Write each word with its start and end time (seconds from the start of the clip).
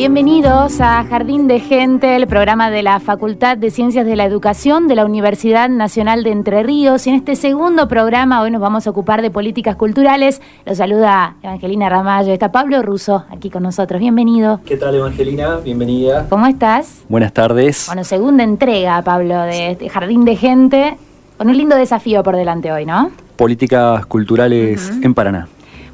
Bienvenidos 0.00 0.80
a 0.80 1.04
Jardín 1.04 1.46
de 1.46 1.60
Gente, 1.60 2.16
el 2.16 2.26
programa 2.26 2.70
de 2.70 2.82
la 2.82 3.00
Facultad 3.00 3.58
de 3.58 3.70
Ciencias 3.70 4.06
de 4.06 4.16
la 4.16 4.24
Educación 4.24 4.88
de 4.88 4.94
la 4.94 5.04
Universidad 5.04 5.68
Nacional 5.68 6.22
de 6.22 6.30
Entre 6.30 6.62
Ríos. 6.62 7.06
Y 7.06 7.10
en 7.10 7.16
este 7.16 7.36
segundo 7.36 7.86
programa 7.86 8.40
hoy 8.40 8.50
nos 8.50 8.62
vamos 8.62 8.86
a 8.86 8.90
ocupar 8.90 9.20
de 9.20 9.30
políticas 9.30 9.76
culturales. 9.76 10.40
Los 10.64 10.78
saluda 10.78 11.36
Evangelina 11.42 11.90
Ramallo. 11.90 12.32
Está 12.32 12.50
Pablo 12.50 12.80
Russo 12.80 13.26
aquí 13.28 13.50
con 13.50 13.62
nosotros. 13.62 14.00
Bienvenido. 14.00 14.60
¿Qué 14.64 14.78
tal, 14.78 14.94
Evangelina? 14.94 15.56
Bienvenida. 15.56 16.24
¿Cómo 16.30 16.46
estás? 16.46 17.02
Buenas 17.10 17.34
tardes. 17.34 17.84
Bueno, 17.86 18.02
segunda 18.02 18.42
entrega, 18.42 19.02
Pablo, 19.02 19.42
de 19.42 19.72
este 19.72 19.90
Jardín 19.90 20.24
de 20.24 20.34
Gente. 20.34 20.96
Con 21.36 21.50
un 21.50 21.58
lindo 21.58 21.76
desafío 21.76 22.22
por 22.22 22.36
delante 22.36 22.72
hoy, 22.72 22.86
¿no? 22.86 23.10
Políticas 23.36 24.06
culturales 24.06 24.90
en 25.02 25.12
Paraná. 25.12 25.46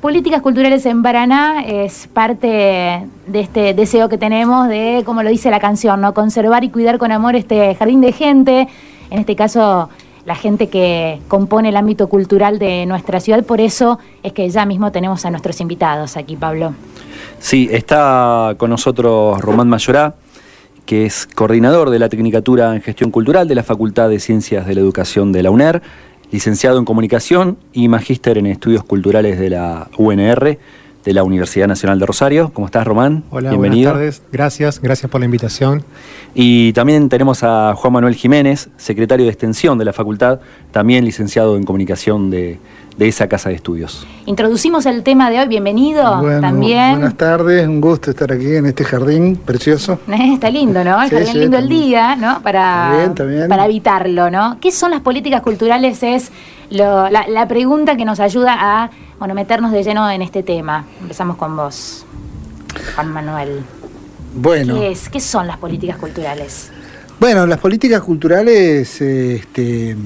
Políticas 0.06 0.40
culturales 0.40 0.86
en 0.86 1.02
Paraná 1.02 1.64
es 1.66 2.06
parte 2.06 2.46
de 3.26 3.40
este 3.40 3.74
deseo 3.74 4.08
que 4.08 4.16
tenemos 4.16 4.68
de, 4.68 5.02
como 5.04 5.24
lo 5.24 5.30
dice 5.30 5.50
la 5.50 5.58
canción, 5.58 6.00
¿no? 6.00 6.14
Conservar 6.14 6.62
y 6.62 6.70
cuidar 6.70 6.98
con 6.98 7.10
amor 7.10 7.34
este 7.34 7.74
jardín 7.74 8.00
de 8.00 8.12
gente, 8.12 8.68
en 9.10 9.18
este 9.18 9.34
caso 9.34 9.88
la 10.24 10.36
gente 10.36 10.68
que 10.68 11.18
compone 11.26 11.70
el 11.70 11.76
ámbito 11.76 12.08
cultural 12.08 12.60
de 12.60 12.86
nuestra 12.86 13.18
ciudad. 13.18 13.44
Por 13.44 13.60
eso 13.60 13.98
es 14.22 14.32
que 14.32 14.48
ya 14.48 14.64
mismo 14.64 14.92
tenemos 14.92 15.26
a 15.26 15.30
nuestros 15.30 15.60
invitados 15.60 16.16
aquí, 16.16 16.36
Pablo. 16.36 16.72
Sí, 17.40 17.68
está 17.72 18.54
con 18.58 18.70
nosotros 18.70 19.40
Román 19.40 19.68
Mayorá, 19.68 20.14
que 20.84 21.04
es 21.04 21.26
coordinador 21.26 21.90
de 21.90 21.98
la 21.98 22.08
Tecnicatura 22.08 22.76
en 22.76 22.80
Gestión 22.80 23.10
Cultural 23.10 23.48
de 23.48 23.56
la 23.56 23.64
Facultad 23.64 24.08
de 24.08 24.20
Ciencias 24.20 24.68
de 24.68 24.74
la 24.76 24.82
Educación 24.82 25.32
de 25.32 25.42
la 25.42 25.50
UNER, 25.50 25.82
licenciado 26.30 26.78
en 26.78 26.84
Comunicación 26.84 27.58
y 27.72 27.88
magíster 27.88 28.38
en 28.38 28.46
Estudios 28.46 28.84
Culturales 28.84 29.38
de 29.38 29.50
la 29.50 29.88
UNR 29.96 30.58
de 31.04 31.12
la 31.12 31.22
Universidad 31.22 31.68
Nacional 31.68 32.00
de 32.00 32.06
Rosario. 32.06 32.50
¿Cómo 32.52 32.66
estás, 32.66 32.84
Román? 32.84 33.22
Hola, 33.30 33.50
Bienvenido. 33.50 33.92
buenas 33.92 34.16
tardes. 34.18 34.32
Gracias, 34.32 34.80
gracias 34.80 35.08
por 35.10 35.20
la 35.20 35.24
invitación. 35.26 35.84
Y 36.34 36.72
también 36.72 37.08
tenemos 37.08 37.44
a 37.44 37.74
Juan 37.76 37.92
Manuel 37.92 38.16
Jiménez, 38.16 38.68
secretario 38.76 39.24
de 39.24 39.30
Extensión 39.30 39.78
de 39.78 39.84
la 39.84 39.92
facultad, 39.92 40.40
también 40.72 41.04
licenciado 41.04 41.56
en 41.56 41.62
Comunicación 41.62 42.28
de, 42.30 42.58
de 42.96 43.08
esa 43.08 43.28
casa 43.28 43.50
de 43.50 43.56
estudios. 43.56 44.06
Introducimos 44.24 44.86
el 44.86 45.02
tema 45.02 45.28
de 45.28 45.40
hoy, 45.40 45.48
bienvenido 45.48 46.18
Bueno, 46.22 46.40
también. 46.40 46.92
Buenas 46.92 47.14
tardes, 47.16 47.68
un 47.68 47.80
gusto 47.80 48.10
estar 48.10 48.32
aquí 48.32 48.54
en 48.56 48.64
este 48.66 48.84
jardín 48.84 49.36
precioso. 49.36 50.00
Eh, 50.08 50.32
Está 50.34 50.48
lindo, 50.50 50.82
¿no? 50.82 51.02
El 51.02 51.10
Sí, 51.10 51.14
jardín 51.16 51.32
sí, 51.32 51.38
lindo 51.40 51.56
el 51.58 51.64
también. 51.64 51.82
día, 51.82 52.16
¿no? 52.16 52.40
Para, 52.42 53.04
está 53.04 53.24
bien. 53.24 53.48
para 53.48 53.66
evitarlo, 53.66 54.30
¿no? 54.30 54.56
¿Qué 54.60 54.72
son 54.72 54.90
las 54.92 55.00
políticas 55.02 55.42
culturales? 55.42 56.02
Es 56.02 56.30
lo- 56.70 57.10
la, 57.10 57.28
la 57.28 57.46
pregunta 57.46 57.96
que 57.96 58.06
nos 58.06 58.18
ayuda 58.18 58.56
a 58.58 58.90
bueno, 59.18 59.34
meternos 59.34 59.72
de 59.72 59.82
lleno 59.82 60.10
en 60.10 60.22
este 60.22 60.42
tema. 60.42 60.84
Empezamos 61.00 61.36
con 61.36 61.54
vos, 61.56 62.04
Juan 62.94 63.08
Manuel. 63.12 63.62
Bueno, 64.34 64.74
¿Qué, 64.74 64.90
es? 64.92 65.08
¿Qué 65.10 65.20
son 65.20 65.46
las 65.46 65.58
políticas 65.58 65.96
culturales? 65.98 66.70
Bueno, 67.18 67.46
las 67.46 67.58
políticas 67.58 68.02
culturales 68.02 69.00
este, 69.00 69.96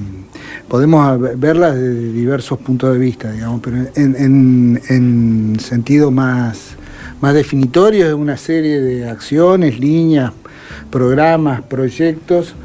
podemos 0.67 1.19
verlas 1.39 1.75
de 1.75 2.11
diversos 2.11 2.59
puntos 2.59 2.93
de 2.93 2.99
vista, 2.99 3.31
digamos, 3.31 3.61
pero 3.61 3.77
en 3.95 5.57
sentido 5.59 6.11
más, 6.11 6.75
más 7.21 7.33
definitorio 7.33 8.07
es 8.07 8.13
una 8.13 8.37
serie 8.37 8.81
de 8.81 9.09
acciones, 9.09 9.79
líneas, 9.79 10.31
programas, 10.89 11.61
proyectos 11.61 12.55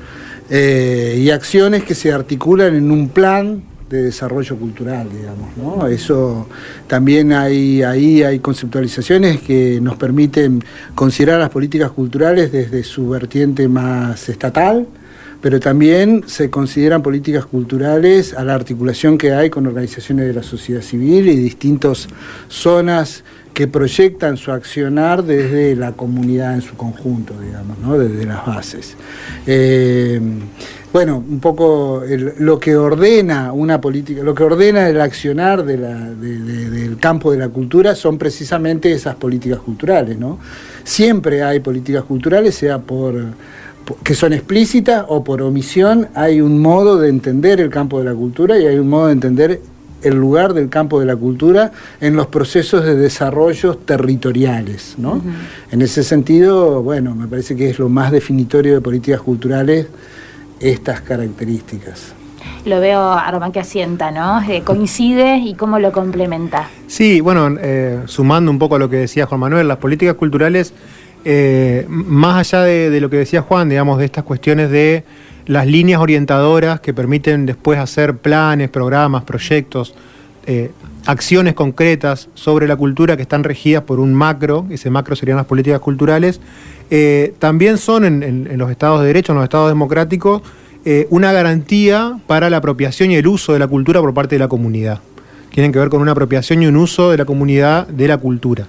eh, 0.48 1.16
y 1.18 1.30
acciones 1.30 1.84
que 1.84 1.94
se 1.94 2.12
articulan 2.12 2.74
en 2.74 2.90
un 2.90 3.08
plan 3.08 3.62
de 3.88 4.02
desarrollo 4.02 4.56
cultural, 4.56 5.08
digamos, 5.12 5.56
¿no? 5.56 5.86
Eso 5.86 6.48
también 6.88 7.32
hay 7.32 7.82
ahí 7.82 8.22
hay 8.22 8.40
conceptualizaciones 8.40 9.40
que 9.40 9.80
nos 9.80 9.96
permiten 9.96 10.64
considerar 10.94 11.38
las 11.38 11.50
políticas 11.50 11.92
culturales 11.92 12.50
desde 12.50 12.82
su 12.82 13.08
vertiente 13.08 13.68
más 13.68 14.28
estatal, 14.28 14.88
pero 15.40 15.60
también 15.60 16.24
se 16.26 16.50
consideran 16.50 17.02
políticas 17.02 17.46
culturales 17.46 18.34
a 18.34 18.44
la 18.44 18.54
articulación 18.54 19.18
que 19.18 19.32
hay 19.32 19.50
con 19.50 19.66
organizaciones 19.66 20.26
de 20.26 20.34
la 20.34 20.42
sociedad 20.42 20.82
civil 20.82 21.28
y 21.28 21.36
distintas 21.36 22.08
zonas 22.48 23.22
que 23.56 23.66
proyectan 23.66 24.36
su 24.36 24.52
accionar 24.52 25.24
desde 25.24 25.74
la 25.76 25.92
comunidad 25.92 26.52
en 26.52 26.60
su 26.60 26.74
conjunto, 26.76 27.32
digamos, 27.40 27.78
¿no? 27.78 27.98
desde 27.98 28.26
las 28.26 28.44
bases. 28.44 28.94
Eh, 29.46 30.20
bueno, 30.92 31.24
un 31.26 31.40
poco 31.40 32.02
lo 32.38 32.60
que 32.60 32.76
ordena 32.76 33.54
una 33.54 33.80
política, 33.80 34.22
lo 34.22 34.34
que 34.34 34.42
ordena 34.44 34.86
el 34.90 35.00
accionar 35.00 35.64
del 35.64 36.98
campo 37.00 37.32
de 37.32 37.38
la 37.38 37.48
cultura 37.48 37.94
son 37.94 38.18
precisamente 38.18 38.92
esas 38.92 39.14
políticas 39.14 39.60
culturales, 39.60 40.18
¿no? 40.18 40.38
Siempre 40.84 41.42
hay 41.42 41.60
políticas 41.60 42.04
culturales, 42.04 42.54
sea 42.56 42.78
por- 42.78 43.24
que 44.04 44.14
son 44.14 44.34
explícitas 44.34 45.06
o 45.08 45.24
por 45.24 45.40
omisión, 45.40 46.08
hay 46.14 46.42
un 46.42 46.60
modo 46.60 46.98
de 46.98 47.08
entender 47.08 47.58
el 47.62 47.70
campo 47.70 48.00
de 48.00 48.04
la 48.04 48.14
cultura 48.14 48.58
y 48.58 48.66
hay 48.66 48.78
un 48.78 48.88
modo 48.90 49.06
de 49.06 49.12
entender 49.12 49.60
el 50.06 50.16
lugar 50.16 50.54
del 50.54 50.68
campo 50.68 51.00
de 51.00 51.06
la 51.06 51.16
cultura 51.16 51.72
en 52.00 52.16
los 52.16 52.26
procesos 52.26 52.84
de 52.84 52.94
desarrollo 52.96 53.76
territoriales. 53.76 54.94
¿no? 54.98 55.20
En 55.70 55.82
ese 55.82 56.02
sentido, 56.02 56.82
bueno, 56.82 57.14
me 57.14 57.26
parece 57.26 57.56
que 57.56 57.70
es 57.70 57.78
lo 57.78 57.88
más 57.88 58.12
definitorio 58.12 58.74
de 58.74 58.80
políticas 58.80 59.20
culturales 59.20 59.86
estas 60.60 61.00
características. 61.00 62.14
Lo 62.64 62.80
veo 62.80 63.00
a 63.00 63.30
Román 63.30 63.52
que 63.52 63.60
asienta, 63.60 64.10
¿no? 64.10 64.42
Eh, 64.42 64.62
coincide 64.64 65.36
y 65.36 65.54
cómo 65.54 65.78
lo 65.78 65.92
complementa. 65.92 66.68
Sí, 66.88 67.20
bueno, 67.20 67.56
eh, 67.60 68.00
sumando 68.06 68.50
un 68.50 68.58
poco 68.58 68.74
a 68.74 68.78
lo 68.78 68.90
que 68.90 68.96
decía 68.96 69.26
Juan 69.26 69.40
Manuel, 69.40 69.68
las 69.68 69.76
políticas 69.76 70.14
culturales, 70.16 70.74
eh, 71.24 71.86
más 71.88 72.36
allá 72.36 72.64
de, 72.64 72.90
de 72.90 73.00
lo 73.00 73.08
que 73.08 73.18
decía 73.18 73.42
Juan, 73.42 73.68
digamos, 73.68 73.98
de 73.98 74.06
estas 74.06 74.24
cuestiones 74.24 74.70
de 74.70 75.04
las 75.46 75.66
líneas 75.66 76.00
orientadoras 76.00 76.80
que 76.80 76.92
permiten 76.92 77.46
después 77.46 77.78
hacer 77.78 78.16
planes, 78.16 78.68
programas, 78.68 79.24
proyectos, 79.24 79.94
eh, 80.46 80.70
acciones 81.06 81.54
concretas 81.54 82.28
sobre 82.34 82.66
la 82.66 82.76
cultura 82.76 83.16
que 83.16 83.22
están 83.22 83.44
regidas 83.44 83.84
por 83.84 84.00
un 84.00 84.12
macro, 84.12 84.66
ese 84.70 84.90
macro 84.90 85.14
serían 85.14 85.36
las 85.36 85.46
políticas 85.46 85.80
culturales, 85.80 86.40
eh, 86.90 87.34
también 87.38 87.78
son 87.78 88.04
en, 88.04 88.58
los 88.58 88.70
estados 88.70 89.00
de 89.00 89.06
derecho, 89.06 89.32
en 89.32 89.36
los 89.36 89.44
estados 89.44 89.68
democráticos, 89.68 90.42
eh, 90.84 91.06
una 91.10 91.32
garantía 91.32 92.18
para 92.26 92.50
la 92.50 92.58
apropiación 92.58 93.10
y 93.10 93.16
el 93.16 93.26
uso 93.26 93.52
de 93.52 93.60
la 93.60 93.68
cultura 93.68 94.00
por 94.00 94.14
parte 94.14 94.34
de 94.34 94.40
la 94.40 94.48
comunidad. 94.48 95.00
Tienen 95.50 95.72
que 95.72 95.78
ver 95.78 95.88
con 95.88 96.02
una 96.02 96.12
apropiación 96.12 96.62
y 96.62 96.66
un 96.66 96.76
uso 96.76 97.10
de 97.10 97.18
la 97.18 97.24
comunidad 97.24 97.86
de 97.86 98.08
la 98.08 98.18
cultura. 98.18 98.66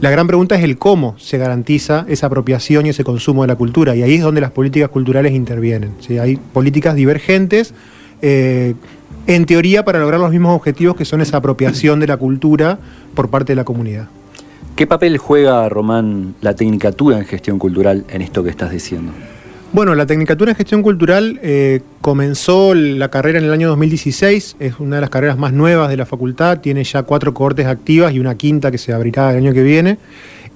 La 0.00 0.10
gran 0.10 0.26
pregunta 0.26 0.54
es 0.56 0.62
el 0.62 0.76
cómo 0.76 1.14
se 1.18 1.38
garantiza 1.38 2.04
esa 2.08 2.26
apropiación 2.26 2.86
y 2.86 2.90
ese 2.90 3.02
consumo 3.02 3.42
de 3.42 3.48
la 3.48 3.56
cultura. 3.56 3.96
Y 3.96 4.02
ahí 4.02 4.14
es 4.14 4.22
donde 4.22 4.40
las 4.40 4.50
políticas 4.50 4.90
culturales 4.90 5.32
intervienen. 5.32 5.92
Hay 6.20 6.36
políticas 6.36 6.94
divergentes, 6.94 7.72
eh, 8.20 8.74
en 9.26 9.46
teoría, 9.46 9.84
para 9.84 9.98
lograr 9.98 10.20
los 10.20 10.30
mismos 10.30 10.54
objetivos 10.54 10.96
que 10.96 11.04
son 11.04 11.20
esa 11.20 11.38
apropiación 11.38 11.98
de 12.00 12.06
la 12.06 12.16
cultura 12.16 12.78
por 13.14 13.30
parte 13.30 13.52
de 13.52 13.56
la 13.56 13.64
comunidad. 13.64 14.08
¿Qué 14.76 14.86
papel 14.86 15.16
juega, 15.16 15.68
Román, 15.70 16.34
la 16.42 16.54
tecnicatura 16.54 17.18
en 17.18 17.24
gestión 17.24 17.58
cultural 17.58 18.04
en 18.10 18.20
esto 18.20 18.44
que 18.44 18.50
estás 18.50 18.70
diciendo? 18.70 19.12
Bueno, 19.72 19.94
la 19.94 20.06
Tecnicatura 20.06 20.52
en 20.52 20.56
Gestión 20.56 20.82
Cultural 20.82 21.40
eh, 21.42 21.80
comenzó 22.00 22.72
la 22.74 23.10
carrera 23.10 23.40
en 23.40 23.44
el 23.44 23.52
año 23.52 23.68
2016, 23.68 24.56
es 24.60 24.78
una 24.78 24.96
de 24.96 25.00
las 25.00 25.10
carreras 25.10 25.36
más 25.36 25.52
nuevas 25.52 25.90
de 25.90 25.96
la 25.96 26.06
facultad, 26.06 26.60
tiene 26.60 26.84
ya 26.84 27.02
cuatro 27.02 27.34
cohortes 27.34 27.66
activas 27.66 28.12
y 28.14 28.20
una 28.20 28.36
quinta 28.36 28.70
que 28.70 28.78
se 28.78 28.92
abrirá 28.92 29.32
el 29.32 29.38
año 29.38 29.52
que 29.52 29.62
viene. 29.62 29.98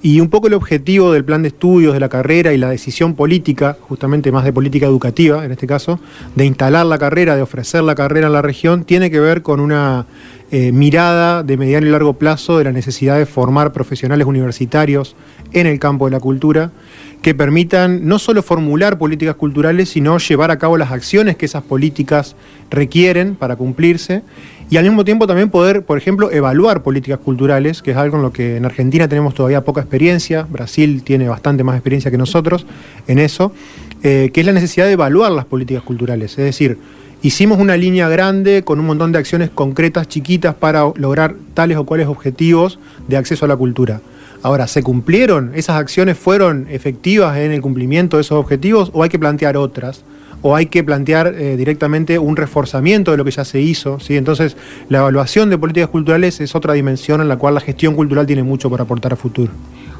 Y 0.03 0.19
un 0.19 0.29
poco 0.29 0.47
el 0.47 0.55
objetivo 0.55 1.11
del 1.11 1.23
plan 1.23 1.43
de 1.43 1.49
estudios 1.49 1.93
de 1.93 1.99
la 1.99 2.09
carrera 2.09 2.53
y 2.53 2.57
la 2.57 2.69
decisión 2.69 3.13
política, 3.13 3.77
justamente 3.81 4.31
más 4.31 4.43
de 4.43 4.51
política 4.51 4.87
educativa 4.87 5.45
en 5.45 5.51
este 5.51 5.67
caso, 5.67 5.99
de 6.35 6.45
instalar 6.45 6.87
la 6.87 6.97
carrera, 6.97 7.35
de 7.35 7.43
ofrecer 7.43 7.83
la 7.83 7.93
carrera 7.93 8.25
en 8.25 8.33
la 8.33 8.41
región, 8.41 8.83
tiene 8.83 9.11
que 9.11 9.19
ver 9.19 9.43
con 9.43 9.59
una 9.59 10.07
eh, 10.49 10.71
mirada 10.71 11.43
de 11.43 11.55
mediano 11.55 11.85
y 11.85 11.91
largo 11.91 12.13
plazo 12.13 12.57
de 12.57 12.63
la 12.63 12.71
necesidad 12.71 13.17
de 13.19 13.27
formar 13.27 13.73
profesionales 13.73 14.25
universitarios 14.25 15.15
en 15.53 15.67
el 15.67 15.79
campo 15.79 16.05
de 16.05 16.11
la 16.11 16.19
cultura 16.19 16.71
que 17.21 17.35
permitan 17.35 18.07
no 18.07 18.17
solo 18.17 18.41
formular 18.41 18.97
políticas 18.97 19.35
culturales, 19.35 19.89
sino 19.89 20.17
llevar 20.17 20.49
a 20.49 20.57
cabo 20.57 20.77
las 20.77 20.91
acciones 20.91 21.35
que 21.35 21.45
esas 21.45 21.63
políticas 21.63 22.35
requieren 22.71 23.35
para 23.35 23.55
cumplirse 23.55 24.23
y 24.71 24.77
al 24.77 24.85
mismo 24.85 25.03
tiempo 25.03 25.27
también 25.27 25.49
poder, 25.49 25.83
por 25.83 25.97
ejemplo, 25.97 26.31
evaluar 26.31 26.81
políticas 26.81 27.19
culturales, 27.19 27.81
que 27.81 27.91
es 27.91 27.97
algo 27.97 28.15
en 28.15 28.23
lo 28.23 28.31
que 28.31 28.55
en 28.55 28.65
Argentina 28.65 29.07
tenemos 29.07 29.33
todavía 29.33 29.65
poca 29.65 29.81
experiencia, 29.81 30.47
Brasil 30.49 31.03
tiene 31.03 31.27
bastante 31.27 31.63
más 31.63 31.75
experiencia 31.75 32.09
que 32.09 32.17
nosotros 32.17 32.65
en 33.07 33.19
eso, 33.19 33.51
eh, 34.01 34.31
que 34.33 34.39
es 34.39 34.45
la 34.45 34.53
necesidad 34.53 34.85
de 34.85 34.93
evaluar 34.93 35.31
las 35.33 35.45
políticas 35.45 35.83
culturales, 35.83 36.31
es 36.31 36.45
decir, 36.45 36.77
hicimos 37.21 37.59
una 37.59 37.75
línea 37.75 38.07
grande 38.07 38.63
con 38.63 38.79
un 38.79 38.87
montón 38.87 39.11
de 39.11 39.19
acciones 39.19 39.49
concretas, 39.49 40.07
chiquitas, 40.07 40.55
para 40.55 40.85
lograr 40.95 41.35
tales 41.53 41.77
o 41.77 41.85
cuales 41.85 42.07
objetivos 42.07 42.79
de 43.09 43.17
acceso 43.17 43.45
a 43.45 43.49
la 43.49 43.57
cultura 43.57 44.01
Ahora, 44.43 44.67
¿se 44.67 44.81
cumplieron? 44.81 45.51
¿Esas 45.53 45.75
acciones 45.75 46.17
fueron 46.17 46.65
efectivas 46.69 47.37
en 47.37 47.51
el 47.51 47.61
cumplimiento 47.61 48.17
de 48.17 48.21
esos 48.21 48.39
objetivos 48.39 48.89
o 48.93 49.03
hay 49.03 49.09
que 49.09 49.19
plantear 49.19 49.55
otras? 49.55 50.03
¿O 50.41 50.55
hay 50.55 50.65
que 50.65 50.83
plantear 50.83 51.27
eh, 51.27 51.55
directamente 51.55 52.17
un 52.17 52.35
reforzamiento 52.35 53.11
de 53.11 53.17
lo 53.17 53.23
que 53.23 53.29
ya 53.29 53.45
se 53.45 53.61
hizo? 53.61 53.99
¿sí? 53.99 54.17
Entonces, 54.17 54.57
la 54.89 54.97
evaluación 54.99 55.51
de 55.51 55.59
políticas 55.59 55.89
culturales 55.89 56.41
es 56.41 56.55
otra 56.55 56.73
dimensión 56.73 57.21
en 57.21 57.27
la 57.27 57.37
cual 57.37 57.53
la 57.53 57.61
gestión 57.61 57.93
cultural 57.95 58.25
tiene 58.25 58.41
mucho 58.41 58.67
para 58.67 58.83
aportar 58.83 59.13
a 59.13 59.15
futuro. 59.15 59.51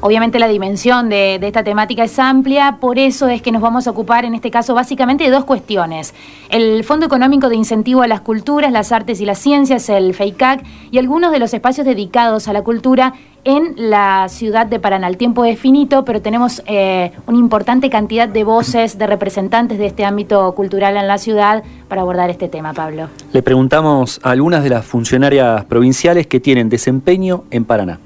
Obviamente 0.04 0.40
la 0.40 0.48
dimensión 0.48 1.08
de, 1.08 1.36
esta 1.36 1.62
temática 1.62 2.02
es 2.02 2.18
amplia, 2.18 2.78
por 2.80 2.98
eso 2.98 3.28
es 3.28 3.40
que 3.40 3.52
nos 3.52 3.62
vamos 3.62 3.86
a 3.86 3.92
ocupar 3.92 4.24
en 4.24 4.34
este 4.34 4.50
caso 4.50 4.74
básicamente 4.74 5.22
de 5.22 5.30
dos 5.30 5.44
cuestiones. 5.44 6.12
El 6.50 6.82
Fondo 6.82 7.06
Económico 7.06 7.48
de 7.48 7.54
Incentivo 7.54 8.02
a 8.02 8.08
las 8.08 8.20
Culturas, 8.20 8.72
las 8.72 8.90
Artes 8.90 9.20
y 9.20 9.26
las 9.26 9.38
Ciencias, 9.38 9.88
el 9.88 10.12
FEICAC, 10.12 10.64
y 10.90 10.98
algunos 10.98 11.30
de 11.30 11.38
los 11.38 11.54
espacios 11.54 11.86
dedicados 11.86 12.48
a 12.48 12.52
la 12.52 12.62
cultura 12.62 13.14
en 13.44 13.74
la 13.76 14.28
ciudad 14.28 14.66
de 14.66 14.78
Paraná. 14.78 15.08
El 15.08 15.16
tiempo 15.16 15.44
es 15.44 15.58
finito, 15.58 16.04
pero 16.04 16.22
tenemos 16.22 16.62
eh, 16.66 17.12
una 17.26 17.38
importante 17.38 17.90
cantidad 17.90 18.28
de 18.28 18.44
voces, 18.44 18.98
de 18.98 19.06
representantes 19.06 19.78
de 19.78 19.86
este 19.86 20.04
ámbito 20.04 20.54
cultural 20.54 20.96
en 20.96 21.08
la 21.08 21.18
ciudad 21.18 21.62
para 21.88 22.02
abordar 22.02 22.30
este 22.30 22.48
tema, 22.48 22.72
Pablo. 22.72 23.08
Le 23.32 23.42
preguntamos 23.42 24.20
a 24.22 24.30
algunas 24.30 24.62
de 24.62 24.70
las 24.70 24.84
funcionarias 24.84 25.64
provinciales 25.64 26.26
que 26.26 26.40
tienen 26.40 26.68
desempeño 26.68 27.44
en 27.50 27.64
Paraná 27.64 27.98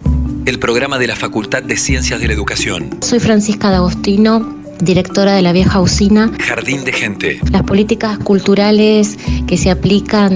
el 0.46 0.60
programa 0.60 0.96
de 0.98 1.08
la 1.08 1.16
Facultad 1.16 1.64
de 1.64 1.76
Ciencias 1.76 2.20
de 2.20 2.28
la 2.28 2.32
Educación. 2.32 2.90
Soy 3.00 3.18
Francisca 3.18 3.68
D'Agostino, 3.68 4.46
directora 4.81 5.34
de 5.34 5.43
la 5.43 5.52
vieja 5.52 5.81
usina. 5.81 6.31
Jardín 6.38 6.84
de 6.84 6.93
Gente. 6.93 7.40
Las 7.50 7.62
políticas 7.62 8.19
culturales 8.19 9.19
que 9.46 9.56
se 9.56 9.70
aplican 9.70 10.32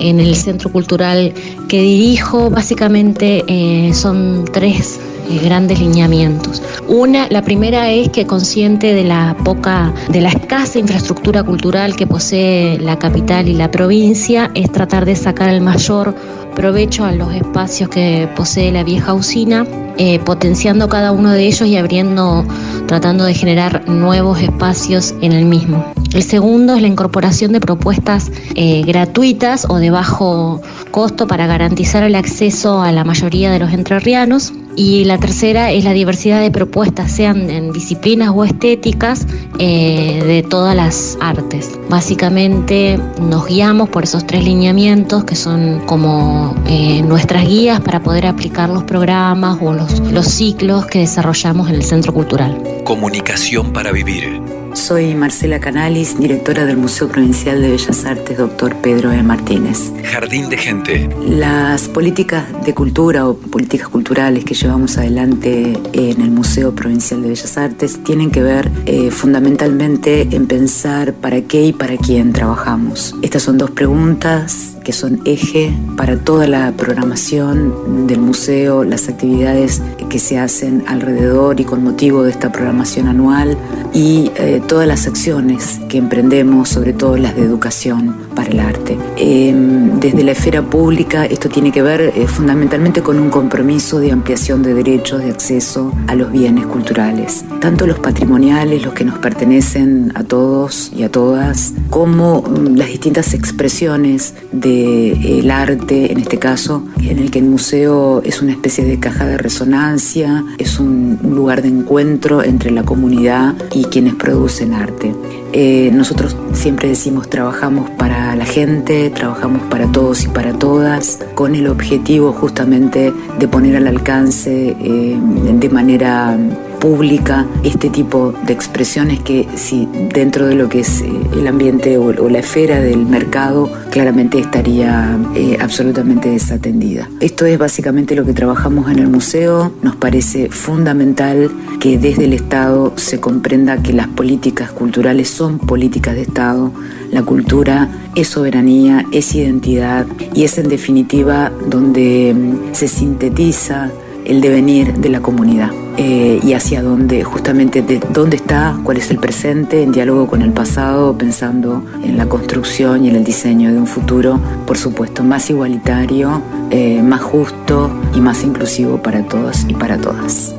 en 0.00 0.20
el 0.20 0.36
centro 0.36 0.70
cultural 0.70 1.32
que 1.68 1.80
dirijo 1.80 2.50
básicamente 2.50 3.44
eh, 3.46 3.92
son 3.94 4.44
tres 4.52 5.00
grandes 5.42 5.80
lineamientos. 5.80 6.62
Una, 6.88 7.28
la 7.30 7.42
primera 7.42 7.90
es 7.90 8.08
que 8.10 8.26
consciente 8.26 8.94
de 8.94 9.04
la 9.04 9.36
poca, 9.44 9.92
de 10.10 10.20
la 10.20 10.28
escasa 10.28 10.78
infraestructura 10.78 11.42
cultural 11.42 11.96
que 11.96 12.06
posee 12.06 12.78
la 12.78 12.98
capital 12.98 13.48
y 13.48 13.54
la 13.54 13.70
provincia, 13.70 14.50
es 14.54 14.70
tratar 14.72 15.04
de 15.04 15.16
sacar 15.16 15.48
el 15.48 15.60
mayor 15.60 16.14
provecho 16.54 17.04
a 17.04 17.12
los 17.12 17.32
espacios 17.34 17.88
que 17.90 18.28
posee 18.34 18.72
la 18.72 18.82
vieja 18.82 19.12
usina, 19.14 19.66
eh, 19.98 20.18
potenciando 20.20 20.88
cada 20.88 21.12
uno 21.12 21.30
de 21.30 21.46
ellos 21.46 21.68
y 21.68 21.76
abriendo, 21.76 22.44
tratando 22.86 23.24
de 23.24 23.34
generar 23.34 23.88
nuevos 23.88 24.40
espacios 24.40 25.14
en 25.20 25.32
el 25.32 25.44
mismo. 25.44 25.84
El 26.14 26.22
segundo 26.22 26.74
es 26.74 26.82
la 26.82 26.88
incorporación 26.88 27.52
de 27.52 27.60
propuestas 27.60 28.30
eh, 28.54 28.82
gratuitas 28.86 29.66
o 29.68 29.76
de 29.76 29.90
bajo 29.90 30.62
costo 30.90 31.26
para 31.26 31.46
garantizar 31.46 32.02
el 32.02 32.14
acceso 32.14 32.80
a 32.80 32.90
la 32.90 33.04
mayoría 33.04 33.50
de 33.50 33.58
los 33.58 33.72
entrerrianos. 33.72 34.52
Y 34.76 35.04
la 35.04 35.18
tercera 35.18 35.72
es 35.72 35.84
la 35.84 35.94
diversidad 35.94 36.40
de 36.40 36.50
propuestas, 36.50 37.10
sean 37.10 37.48
en 37.48 37.72
disciplinas 37.72 38.30
o 38.34 38.44
estéticas, 38.44 39.26
eh, 39.58 40.22
de 40.24 40.42
todas 40.42 40.76
las 40.76 41.16
artes. 41.20 41.70
Básicamente 41.88 43.00
nos 43.18 43.46
guiamos 43.46 43.88
por 43.88 44.04
esos 44.04 44.26
tres 44.26 44.44
lineamientos 44.44 45.24
que 45.24 45.34
son 45.34 45.80
como 45.86 46.54
eh, 46.68 47.02
nuestras 47.02 47.48
guías 47.48 47.80
para 47.80 48.00
poder 48.00 48.26
aplicar 48.26 48.68
los 48.68 48.84
programas 48.84 49.58
o 49.62 49.72
los, 49.72 49.98
los 50.12 50.26
ciclos 50.26 50.84
que 50.86 51.00
desarrollamos 51.00 51.70
en 51.70 51.76
el 51.76 51.82
Centro 51.82 52.12
Cultural. 52.12 52.62
Comunicación 52.84 53.72
para 53.72 53.92
vivir. 53.92 54.65
Soy 54.76 55.14
Marcela 55.14 55.58
Canalis, 55.58 56.18
directora 56.18 56.66
del 56.66 56.76
Museo 56.76 57.08
Provincial 57.08 57.62
de 57.62 57.70
Bellas 57.70 58.04
Artes, 58.04 58.36
doctor 58.36 58.76
Pedro 58.82 59.10
E. 59.10 59.22
Martínez. 59.22 59.90
Jardín 60.04 60.50
de 60.50 60.58
Gente. 60.58 61.08
Las 61.26 61.88
políticas 61.88 62.44
de 62.64 62.74
cultura 62.74 63.26
o 63.26 63.36
políticas 63.38 63.88
culturales 63.88 64.44
que 64.44 64.54
llevamos 64.54 64.98
adelante 64.98 65.72
en 65.94 66.20
el 66.20 66.30
Museo 66.30 66.74
Provincial 66.74 67.22
de 67.22 67.30
Bellas 67.30 67.56
Artes 67.56 68.04
tienen 68.04 68.30
que 68.30 68.42
ver 68.42 68.70
eh, 68.84 69.10
fundamentalmente 69.10 70.28
en 70.30 70.46
pensar 70.46 71.14
para 71.14 71.40
qué 71.40 71.64
y 71.64 71.72
para 71.72 71.96
quién 71.96 72.34
trabajamos. 72.34 73.14
Estas 73.22 73.42
son 73.42 73.56
dos 73.56 73.70
preguntas 73.70 74.75
que 74.86 74.92
son 74.92 75.20
eje 75.24 75.76
para 75.96 76.16
toda 76.16 76.46
la 76.46 76.70
programación 76.70 78.06
del 78.06 78.20
museo, 78.20 78.84
las 78.84 79.08
actividades 79.08 79.82
que 80.08 80.20
se 80.20 80.38
hacen 80.38 80.84
alrededor 80.86 81.58
y 81.58 81.64
con 81.64 81.82
motivo 81.82 82.22
de 82.22 82.30
esta 82.30 82.52
programación 82.52 83.08
anual 83.08 83.58
y 83.92 84.30
eh, 84.36 84.62
todas 84.68 84.86
las 84.86 85.08
acciones 85.08 85.80
que 85.88 85.98
emprendemos, 85.98 86.68
sobre 86.68 86.92
todo 86.92 87.16
las 87.16 87.34
de 87.34 87.42
educación 87.42 88.25
para 88.36 88.50
el 88.50 88.60
arte. 88.60 88.96
Em, 89.16 89.98
desde 89.98 90.22
la 90.22 90.32
esfera 90.32 90.62
pública 90.62 91.26
esto 91.26 91.48
tiene 91.48 91.72
que 91.72 91.82
ver 91.82 92.00
eh, 92.00 92.28
fundamentalmente 92.28 93.02
con 93.02 93.18
un 93.18 93.30
compromiso 93.30 93.98
de 93.98 94.12
ampliación 94.12 94.62
de 94.62 94.74
derechos 94.74 95.24
de 95.24 95.30
acceso 95.30 95.92
a 96.06 96.14
los 96.14 96.30
bienes 96.30 96.66
culturales, 96.66 97.44
tanto 97.60 97.86
los 97.86 97.98
patrimoniales, 97.98 98.84
los 98.84 98.94
que 98.94 99.04
nos 99.04 99.18
pertenecen 99.18 100.12
a 100.14 100.22
todos 100.22 100.92
y 100.94 101.02
a 101.02 101.10
todas, 101.10 101.72
como 101.90 102.42
mm, 102.42 102.76
las 102.76 102.88
distintas 102.88 103.34
expresiones 103.34 104.34
de 104.52 105.12
el 105.40 105.50
arte, 105.50 106.12
en 106.12 106.20
este 106.20 106.38
caso, 106.38 106.84
en 107.00 107.18
el 107.18 107.30
que 107.30 107.38
el 107.38 107.46
museo 107.46 108.22
es 108.22 108.42
una 108.42 108.52
especie 108.52 108.84
de 108.84 109.00
caja 109.00 109.26
de 109.26 109.38
resonancia, 109.38 110.44
es 110.58 110.78
un 110.78 111.18
lugar 111.22 111.62
de 111.62 111.68
encuentro 111.68 112.44
entre 112.44 112.70
la 112.70 112.84
comunidad 112.84 113.54
y 113.74 113.84
quienes 113.84 114.14
producen 114.14 114.74
arte. 114.74 115.14
Eh, 115.58 115.90
nosotros 115.90 116.36
siempre 116.52 116.90
decimos 116.90 117.30
trabajamos 117.30 117.88
para 117.88 118.36
la 118.36 118.44
gente, 118.44 119.08
trabajamos 119.08 119.62
para 119.70 119.90
todos 119.90 120.22
y 120.24 120.28
para 120.28 120.52
todas, 120.52 121.18
con 121.34 121.54
el 121.54 121.66
objetivo 121.68 122.34
justamente 122.34 123.10
de 123.38 123.48
poner 123.48 123.74
al 123.76 123.86
alcance 123.86 124.76
eh, 124.78 125.18
de 125.18 125.68
manera 125.70 126.36
pública 126.80 127.46
este 127.62 127.90
tipo 127.90 128.32
de 128.46 128.52
expresiones 128.52 129.20
que 129.20 129.46
si 129.56 129.88
dentro 130.12 130.46
de 130.46 130.54
lo 130.54 130.68
que 130.68 130.80
es 130.80 131.00
eh, 131.00 131.10
el 131.34 131.46
ambiente 131.46 131.98
o, 131.98 132.12
la 132.28 132.38
esfera 132.38 132.80
del 132.80 133.06
mercado 133.06 133.70
claramente 133.90 134.38
estaría 134.38 135.18
eh, 135.34 135.58
absolutamente 135.60 136.28
desatendida. 136.30 137.08
Esto 137.20 137.46
es 137.46 137.58
básicamente 137.58 138.14
lo 138.14 138.24
que 138.24 138.32
trabajamos 138.32 138.90
en 138.90 138.98
el 138.98 139.08
museo. 139.08 139.72
Nos 139.82 139.96
parece 139.96 140.50
fundamental 140.50 141.50
que 141.80 141.98
desde 141.98 142.24
el 142.24 142.32
Estado 142.32 142.92
se 142.96 143.20
comprenda 143.20 143.82
que 143.82 143.92
las 143.92 144.08
políticas 144.08 144.70
culturales 144.70 145.28
son 145.28 145.58
políticas 145.58 146.14
de 146.14 146.22
Estado. 146.22 146.72
La 147.10 147.22
cultura 147.22 147.88
es 148.14 148.28
soberanía, 148.28 149.04
es 149.12 149.34
identidad 149.34 150.06
y 150.34 150.44
es 150.44 150.58
en 150.58 150.68
definitiva 150.68 151.52
donde 151.68 152.34
mm, 152.34 152.74
se 152.74 152.88
sintetiza 152.88 153.90
el 154.26 154.40
devenir 154.40 154.94
de 154.94 155.08
la 155.08 155.20
comunidad. 155.20 155.70
Eh, 155.98 156.40
y 156.42 156.52
hacia 156.52 156.82
dónde, 156.82 157.24
justamente 157.24 157.80
de 157.80 157.98
dónde 158.10 158.36
está, 158.36 158.78
cuál 158.84 158.98
es 158.98 159.10
el 159.10 159.16
presente, 159.16 159.82
en 159.82 159.92
diálogo 159.92 160.26
con 160.26 160.42
el 160.42 160.52
pasado, 160.52 161.16
pensando 161.16 161.82
en 162.04 162.18
la 162.18 162.28
construcción 162.28 163.04
y 163.04 163.08
en 163.08 163.16
el 163.16 163.24
diseño 163.24 163.72
de 163.72 163.78
un 163.78 163.86
futuro, 163.86 164.38
por 164.66 164.76
supuesto, 164.76 165.24
más 165.24 165.48
igualitario, 165.48 166.42
eh, 166.70 167.00
más 167.02 167.22
justo 167.22 167.90
y 168.14 168.20
más 168.20 168.44
inclusivo 168.44 169.02
para 169.02 169.22
todos 169.22 169.64
y 169.68 169.74
para 169.74 169.96
todas. 169.96 170.54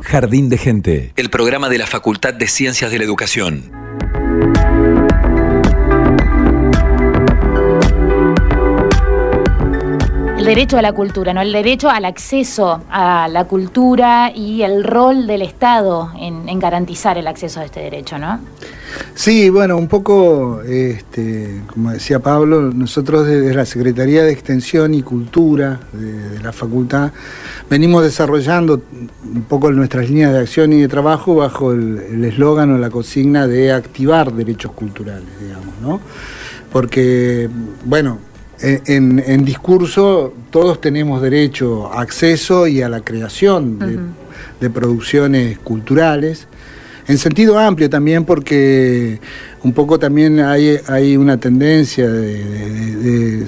Jardín 0.00 0.48
de 0.48 0.56
Gente, 0.56 1.12
el 1.16 1.28
programa 1.28 1.68
de 1.68 1.76
la 1.76 1.86
Facultad 1.86 2.32
de 2.32 2.46
Ciencias 2.46 2.90
de 2.90 2.98
la 2.98 3.04
Educación. 3.04 3.64
El 10.44 10.54
derecho 10.54 10.76
a 10.76 10.82
la 10.82 10.92
cultura, 10.92 11.32
¿no? 11.32 11.40
El 11.40 11.52
derecho 11.52 11.88
al 11.88 12.04
acceso 12.04 12.82
a 12.90 13.28
la 13.28 13.46
cultura 13.46 14.30
y 14.34 14.60
el 14.60 14.84
rol 14.84 15.26
del 15.26 15.40
Estado 15.40 16.12
en, 16.20 16.44
garantizar 16.58 17.16
el 17.16 17.26
acceso 17.26 17.60
a 17.60 17.64
este 17.64 17.80
derecho, 17.80 18.18
¿no? 18.18 18.40
Sí, 19.14 19.48
bueno, 19.48 19.78
un 19.78 19.88
poco, 19.88 20.60
este, 20.62 21.62
como 21.66 21.92
decía 21.92 22.18
Pablo, 22.18 22.60
nosotros 22.60 23.26
desde 23.26 23.54
la 23.54 23.64
Secretaría 23.64 24.22
de 24.22 24.32
Extensión 24.32 24.92
y 24.92 25.02
Cultura 25.02 25.80
de, 25.92 26.40
la 26.40 26.52
facultad 26.52 27.10
venimos 27.70 28.02
desarrollando 28.02 28.82
un 29.24 29.42
poco 29.44 29.72
nuestras 29.72 30.10
líneas 30.10 30.32
de 30.32 30.40
acción 30.40 30.74
y 30.74 30.82
de 30.82 30.88
trabajo 30.88 31.34
bajo 31.34 31.72
el 31.72 32.22
eslogan 32.22 32.70
o 32.70 32.78
la 32.78 32.90
consigna 32.90 33.46
de 33.46 33.72
activar 33.72 34.30
derechos 34.32 34.72
culturales, 34.72 35.28
digamos, 35.40 35.74
¿no? 35.80 36.00
Porque, 36.70 37.48
bueno, 37.86 38.18
en, 38.60 39.44
discurso 39.44 40.32
todos 40.50 40.80
tenemos 40.80 41.20
derecho 41.20 41.92
a 41.92 42.00
acceso 42.00 42.66
y 42.66 42.82
a 42.82 42.88
la 42.88 43.00
creación 43.00 43.78
de, 44.60 44.70
producciones 44.70 45.58
culturales, 45.58 46.48
en 47.06 47.18
sentido 47.18 47.58
amplio 47.58 47.90
también 47.90 48.24
porque 48.24 49.20
un 49.62 49.74
poco 49.74 49.98
también 49.98 50.40
hay, 50.40 50.78
hay 50.86 51.18
una 51.18 51.36
tendencia 51.36 52.10
de, 52.10 53.46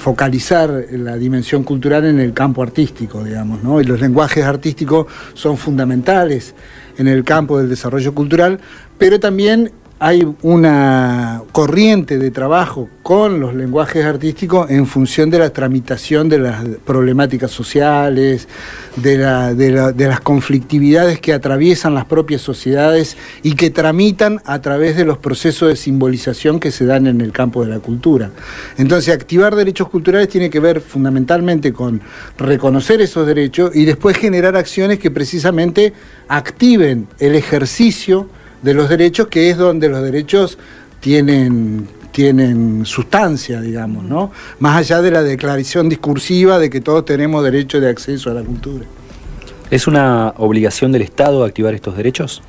focalizar 0.00 0.86
la 0.92 1.16
dimensión 1.16 1.62
cultural 1.62 2.06
en 2.06 2.18
el 2.20 2.32
campo 2.32 2.62
artístico, 2.62 3.22
digamos, 3.22 3.62
¿no? 3.62 3.82
Y 3.82 3.84
los 3.84 4.00
lenguajes 4.00 4.44
artísticos 4.44 5.06
son 5.34 5.58
fundamentales 5.58 6.54
en 6.96 7.06
el 7.06 7.22
campo 7.22 7.58
del 7.58 7.68
desarrollo 7.68 8.14
cultural, 8.14 8.58
pero 8.96 9.20
también 9.20 9.70
hay 10.02 10.26
una 10.40 11.42
corriente 11.52 12.16
de 12.16 12.30
trabajo 12.30 12.88
con 13.02 13.38
los 13.38 13.54
lenguajes 13.54 14.02
artísticos 14.02 14.70
en 14.70 14.86
función 14.86 15.28
de 15.28 15.38
la 15.38 15.50
tramitación 15.50 16.30
de 16.30 16.38
las 16.38 16.64
problemáticas 16.86 17.50
sociales, 17.50 18.48
de, 18.96 19.18
las 19.18 20.20
conflictividades 20.20 21.20
que 21.20 21.34
atraviesan 21.34 21.92
las 21.92 22.06
propias 22.06 22.40
sociedades 22.40 23.18
y 23.42 23.52
que 23.56 23.68
tramitan 23.68 24.40
a 24.46 24.62
través 24.62 24.96
de 24.96 25.04
los 25.04 25.18
procesos 25.18 25.68
de 25.68 25.76
simbolización 25.76 26.60
que 26.60 26.70
se 26.70 26.86
dan 26.86 27.06
en 27.06 27.20
el 27.20 27.30
campo 27.30 27.62
de 27.62 27.70
la 27.70 27.80
cultura. 27.80 28.30
Entonces, 28.78 29.12
activar 29.12 29.54
derechos 29.54 29.90
culturales 29.90 30.30
tiene 30.30 30.48
que 30.48 30.60
ver 30.60 30.80
fundamentalmente 30.80 31.74
con 31.74 32.00
reconocer 32.38 33.02
esos 33.02 33.26
derechos 33.26 33.76
y 33.76 33.84
después 33.84 34.16
generar 34.16 34.56
acciones 34.56 34.98
que 34.98 35.10
precisamente 35.10 35.92
activen 36.26 37.06
el 37.18 37.34
ejercicio 37.34 38.30
de 38.62 38.74
los 38.74 38.88
derechos, 38.88 39.28
que 39.28 39.50
es 39.50 39.56
donde 39.56 39.88
los 39.88 40.02
derechos 40.02 40.58
tienen, 41.00 41.88
tienen 42.12 42.84
sustancia, 42.84 43.60
digamos, 43.60 44.04
¿no? 44.04 44.30
Más 44.58 44.76
allá 44.76 45.02
de 45.02 45.10
la 45.10 45.22
declaración 45.22 45.88
discursiva 45.88 46.58
de 46.58 46.70
que 46.70 46.80
todos 46.80 47.04
tenemos 47.04 47.42
derecho 47.42 47.80
de 47.80 47.88
acceso 47.88 48.30
a 48.30 48.34
la 48.34 48.42
cultura. 48.42 48.84
¿Es 49.70 49.86
una 49.86 50.34
obligación 50.36 50.92
del 50.92 51.02
Estado 51.02 51.44
activar 51.44 51.74
estos 51.74 51.96
derechos? 51.96 52.42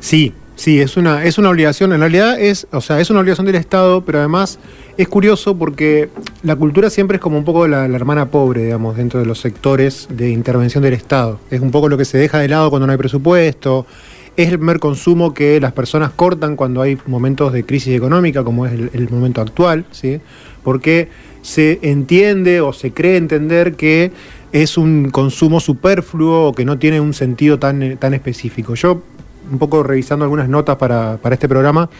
Sí, 0.00 0.34
sí, 0.54 0.80
es 0.80 0.96
una, 0.96 1.24
es 1.24 1.38
una 1.38 1.48
obligación. 1.48 1.92
En 1.92 2.00
realidad 2.00 2.38
es, 2.38 2.66
o 2.72 2.80
sea, 2.80 3.00
es 3.00 3.08
una 3.08 3.20
obligación 3.20 3.46
del 3.46 3.54
Estado, 3.54 4.04
pero 4.04 4.18
además 4.18 4.58
es 4.98 5.08
curioso 5.08 5.56
porque 5.56 6.10
la 6.42 6.54
cultura 6.56 6.90
siempre 6.90 7.16
es 7.16 7.22
como 7.22 7.38
un 7.38 7.44
poco 7.44 7.66
la, 7.66 7.88
la, 7.88 7.96
hermana 7.96 8.26
pobre, 8.26 8.64
digamos, 8.64 8.96
dentro 8.96 9.18
de 9.18 9.24
los 9.24 9.40
sectores 9.40 10.08
de 10.10 10.28
intervención 10.28 10.82
del 10.82 10.92
Estado. 10.92 11.40
Es 11.50 11.60
un 11.60 11.70
poco 11.70 11.88
lo 11.88 11.96
que 11.96 12.04
se 12.04 12.18
deja 12.18 12.38
de 12.38 12.48
lado 12.48 12.68
cuando 12.68 12.86
no 12.86 12.92
hay 12.92 12.98
presupuesto, 12.98 13.86
es 14.36 14.48
el 14.48 14.58
primer 14.58 14.78
consumo 14.78 15.34
que 15.34 15.60
las 15.60 15.72
personas 15.72 16.10
cortan 16.10 16.56
cuando 16.56 16.80
hay 16.80 16.98
momentos 17.06 17.52
de 17.52 17.64
crisis 17.64 17.94
económica, 17.94 18.44
como 18.44 18.66
es 18.66 18.72
el, 18.72 19.08
momento 19.10 19.40
actual, 19.40 19.84
¿sí? 19.90 20.20
porque 20.62 21.08
se 21.42 21.78
entiende 21.82 22.60
o 22.60 22.72
se 22.72 22.92
cree 22.92 23.16
entender 23.16 23.74
que 23.74 24.12
es 24.52 24.78
un 24.78 25.10
consumo 25.10 25.60
superfluo 25.60 26.48
o 26.48 26.52
que 26.52 26.64
no 26.64 26.78
tiene 26.78 27.00
un 27.00 27.14
sentido 27.14 27.58
tan, 27.58 27.96
tan 27.98 28.14
específico. 28.14 28.74
Yo, 28.74 29.02
un 29.50 29.58
poco 29.58 29.82
revisando 29.82 30.24
algunas 30.24 30.48
notas 30.48 30.76
para, 30.76 31.18
este 31.30 31.48
programa, 31.48 31.90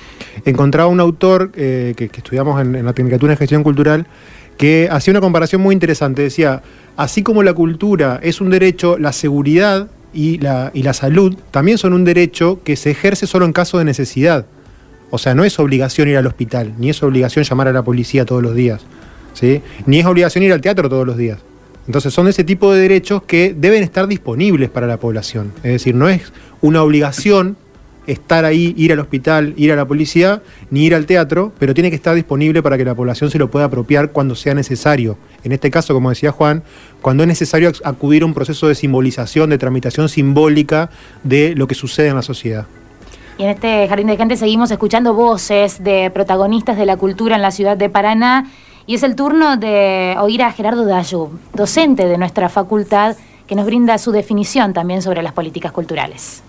encontraba 0.45 0.89
un 0.89 1.01
autor 1.01 1.51
eh, 1.57 1.95
que, 1.97 2.05
estudiamos 2.05 2.61
en, 2.61 2.75
en 2.77 2.85
la 2.85 2.93
Tecnicatura 2.93 3.33
de 3.33 3.37
Gestión 3.37 3.63
Cultural 3.63 4.07
que 4.57 4.89
hacía 4.91 5.13
una 5.13 5.21
comparación 5.21 5.61
muy 5.61 5.73
interesante. 5.73 6.23
Decía, 6.23 6.63
así 6.97 7.23
como 7.23 7.43
la 7.43 7.53
cultura 7.53 8.21
es 8.23 8.41
un 8.41 8.51
derecho, 8.51 8.99
la 8.99 9.13
seguridad 9.13 9.89
y 10.13 10.39
la, 10.39 10.71
y 10.75 10.83
la 10.83 10.93
salud 10.93 11.37
también 11.51 11.79
son 11.79 11.93
un 11.93 12.05
derecho 12.05 12.61
que 12.65 12.77
se 12.77 12.91
ejerce 12.91 13.27
solo 13.27 13.45
en 13.45 13.53
caso 13.53 13.79
de 13.79 13.85
necesidad. 13.85 14.47
O 15.11 15.19
sea, 15.19 15.35
no 15.35 15.45
es 15.45 15.59
obligación 15.59 16.09
ir 16.09 16.17
al 16.17 16.27
hospital, 16.27 16.73
ni 16.79 16.91
es 16.91 17.03
obligación 17.03 17.45
llamar 17.45 17.69
a 17.69 17.73
la 17.73 17.83
policía 17.83 18.25
todos 18.25 18.43
los 18.43 18.55
días, 18.55 18.81
¿sí? 19.35 19.61
ni 19.87 20.01
es 20.01 20.07
obligación 20.07 20.45
ir 20.45 20.53
al 20.53 20.61
teatro 20.61 20.89
todos 20.89 21.07
los 21.07 21.17
días. 21.17 21.39
Entonces 21.87 22.15
son 22.15 22.29
ese 22.29 22.45
tipo 22.45 22.73
de 22.73 22.81
derechos 22.81 23.23
que 23.25 23.55
deben 23.59 23.83
estar 23.83 24.07
disponibles 24.07 24.71
para 24.71 24.87
la 24.87 24.99
población. 24.99 25.53
Es 25.59 25.73
decir, 25.73 25.95
no 25.95 26.09
es 26.09 26.33
una 26.61 26.83
obligación 26.83 27.57
estar 28.07 28.45
ahí, 28.45 28.75
ir 28.77 28.93
al 28.93 29.01
hospital, 29.01 29.55
ir 29.57 29.73
a 29.73 29.77
la 29.77 29.87
policía, 29.87 30.43
ni 30.71 30.85
ir 30.85 30.95
al 30.95 31.07
teatro, 31.07 31.53
pero 31.59 31.75
tiene 31.75 31.91
que 31.91 31.97
estar 31.97 32.15
disponible 32.15 32.63
para 32.63 32.77
que 32.77 32.85
la 32.85 32.95
población 32.95 33.31
se 33.31 33.39
lo 33.39 33.51
pueda 33.51 33.67
apropiar 33.67 34.11
cuando 34.11 34.35
sea 34.35 34.55
necesario. 34.55 35.17
En 35.45 35.53
este 35.53 35.71
caso, 35.71 35.95
como 35.95 36.11
decía 36.11 36.33
Juan, 36.33 36.63
cuando 37.01 37.23
es 37.23 37.29
necesario 37.29 37.73
acudir 37.85 38.23
a 38.23 38.27
un 38.27 38.35
proceso 38.35 38.69
de 38.69 38.75
simbolización, 38.75 39.51
de 39.51 39.59
tramitación 39.59 40.09
simbólica 40.09 40.91
de 41.23 41.55
lo 41.57 41.67
que 41.67 41.75
sucede 41.75 42.09
en 42.09 42.17
la 42.17 42.23
sociedad. 42.23 42.67
Y 43.39 43.45
en 43.45 43.51
este 43.51 43.89
Jardín 43.89 44.09
de 44.09 44.17
Gente 44.17 44.37
seguimos 44.37 44.71
escuchando 44.71 45.15
voces 45.15 45.83
de 45.83 46.11
protagonistas 46.13 46.77
de 46.77 46.87
la 46.87 46.97
cultura 46.97 47.37
en 47.37 47.43
la 47.43 47.51
ciudad 47.51 47.77
de 47.77 47.89
Paraná. 47.89 48.51
Y 48.87 48.97
es 48.97 49.03
el 49.05 49.15
turno 49.15 49.57
de 49.57 50.17
oír 50.19 50.43
a 50.43 50.53
Gerardo 50.53 50.85
Dayu, 50.85 51.31
docente 51.55 52.07
de 52.07 52.19
nuestra 52.19 52.49
facultad, 52.49 53.17
que 53.47 53.55
nos 53.55 53.65
brinda 53.67 53.97
su 53.99 54.13
definición 54.13 54.73
también 54.73 55.03
sobre 55.03 55.23
las 55.23 55.33
políticas 55.33 55.73
culturales. 55.73 56.43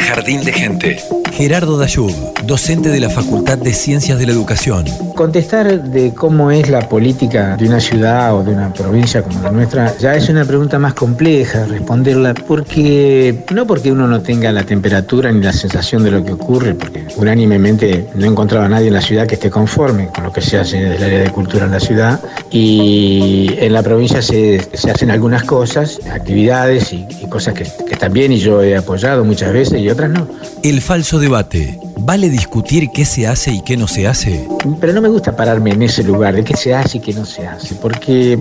Jardín 0.00 0.44
de 0.44 0.52
Gente. 0.52 0.98
Gerardo 1.36 1.76
Dayub, 1.76 2.10
docente 2.44 2.88
de 2.88 2.98
la 2.98 3.10
Facultad 3.10 3.58
de 3.58 3.74
Ciencias 3.74 4.18
de 4.18 4.24
la 4.24 4.32
Educación. 4.32 4.86
Contestar 5.14 5.82
de 5.82 6.14
cómo 6.14 6.50
es 6.50 6.70
la 6.70 6.88
política 6.88 7.58
de 7.58 7.66
una 7.66 7.78
ciudad 7.78 8.34
o 8.34 8.42
de 8.42 8.52
una 8.52 8.72
provincia 8.72 9.22
como 9.22 9.42
la 9.42 9.50
nuestra 9.50 9.94
ya 9.98 10.14
es 10.14 10.30
una 10.30 10.46
pregunta 10.46 10.78
más 10.78 10.94
compleja 10.94 11.66
responderla 11.66 12.32
porque 12.32 13.44
no 13.52 13.66
porque 13.66 13.92
uno 13.92 14.06
no 14.06 14.22
tenga 14.22 14.50
la 14.50 14.62
temperatura 14.62 15.30
ni 15.30 15.42
la 15.42 15.52
sensación 15.52 16.04
de 16.04 16.10
lo 16.10 16.24
que 16.24 16.32
ocurre, 16.32 16.74
porque 16.74 17.04
unánimemente 17.16 18.06
no 18.14 18.24
he 18.24 18.28
encontrado 18.28 18.64
a 18.64 18.68
nadie 18.70 18.88
en 18.88 18.94
la 18.94 19.02
ciudad 19.02 19.26
que 19.26 19.34
esté 19.34 19.50
conforme 19.50 20.08
con 20.08 20.24
lo 20.24 20.32
que 20.32 20.40
se 20.40 20.56
hace 20.56 20.78
desde 20.78 20.96
el 20.96 21.04
área 21.04 21.18
de 21.20 21.30
cultura 21.30 21.66
en 21.66 21.72
la 21.72 21.80
ciudad 21.80 22.18
y 22.50 23.50
en 23.58 23.74
la 23.74 23.82
provincia 23.82 24.22
se, 24.22 24.66
hacen 24.90 25.10
algunas 25.10 25.44
cosas, 25.44 26.00
actividades 26.10 26.94
y, 26.94 27.06
cosas 27.28 27.52
que, 27.52 27.64
que 27.64 27.92
están 27.92 28.12
bien 28.14 28.32
y 28.32 28.38
yo 28.38 28.62
he 28.62 28.74
apoyado 28.74 29.22
muchas 29.36 29.52
veces 29.52 29.80
y 29.82 29.90
otras 29.90 30.08
no. 30.08 30.26
El 30.62 30.80
falso 30.80 31.18
debate. 31.18 31.78
¿Vale 31.98 32.30
discutir 32.30 32.88
qué 32.90 33.04
se 33.04 33.26
hace 33.26 33.50
y 33.50 33.60
qué 33.60 33.76
no 33.76 33.86
se 33.86 34.06
hace? 34.06 34.48
Pero 34.80 34.94
no 34.94 35.02
me 35.02 35.10
gusta 35.10 35.36
pararme 35.36 35.72
en 35.72 35.82
ese 35.82 36.02
lugar 36.04 36.34
de 36.34 36.42
qué 36.42 36.56
se 36.56 36.74
hace 36.74 36.96
y 36.96 37.00
qué 37.00 37.12
no 37.12 37.26
se 37.26 37.46
hace, 37.46 37.74
porque, 37.74 38.38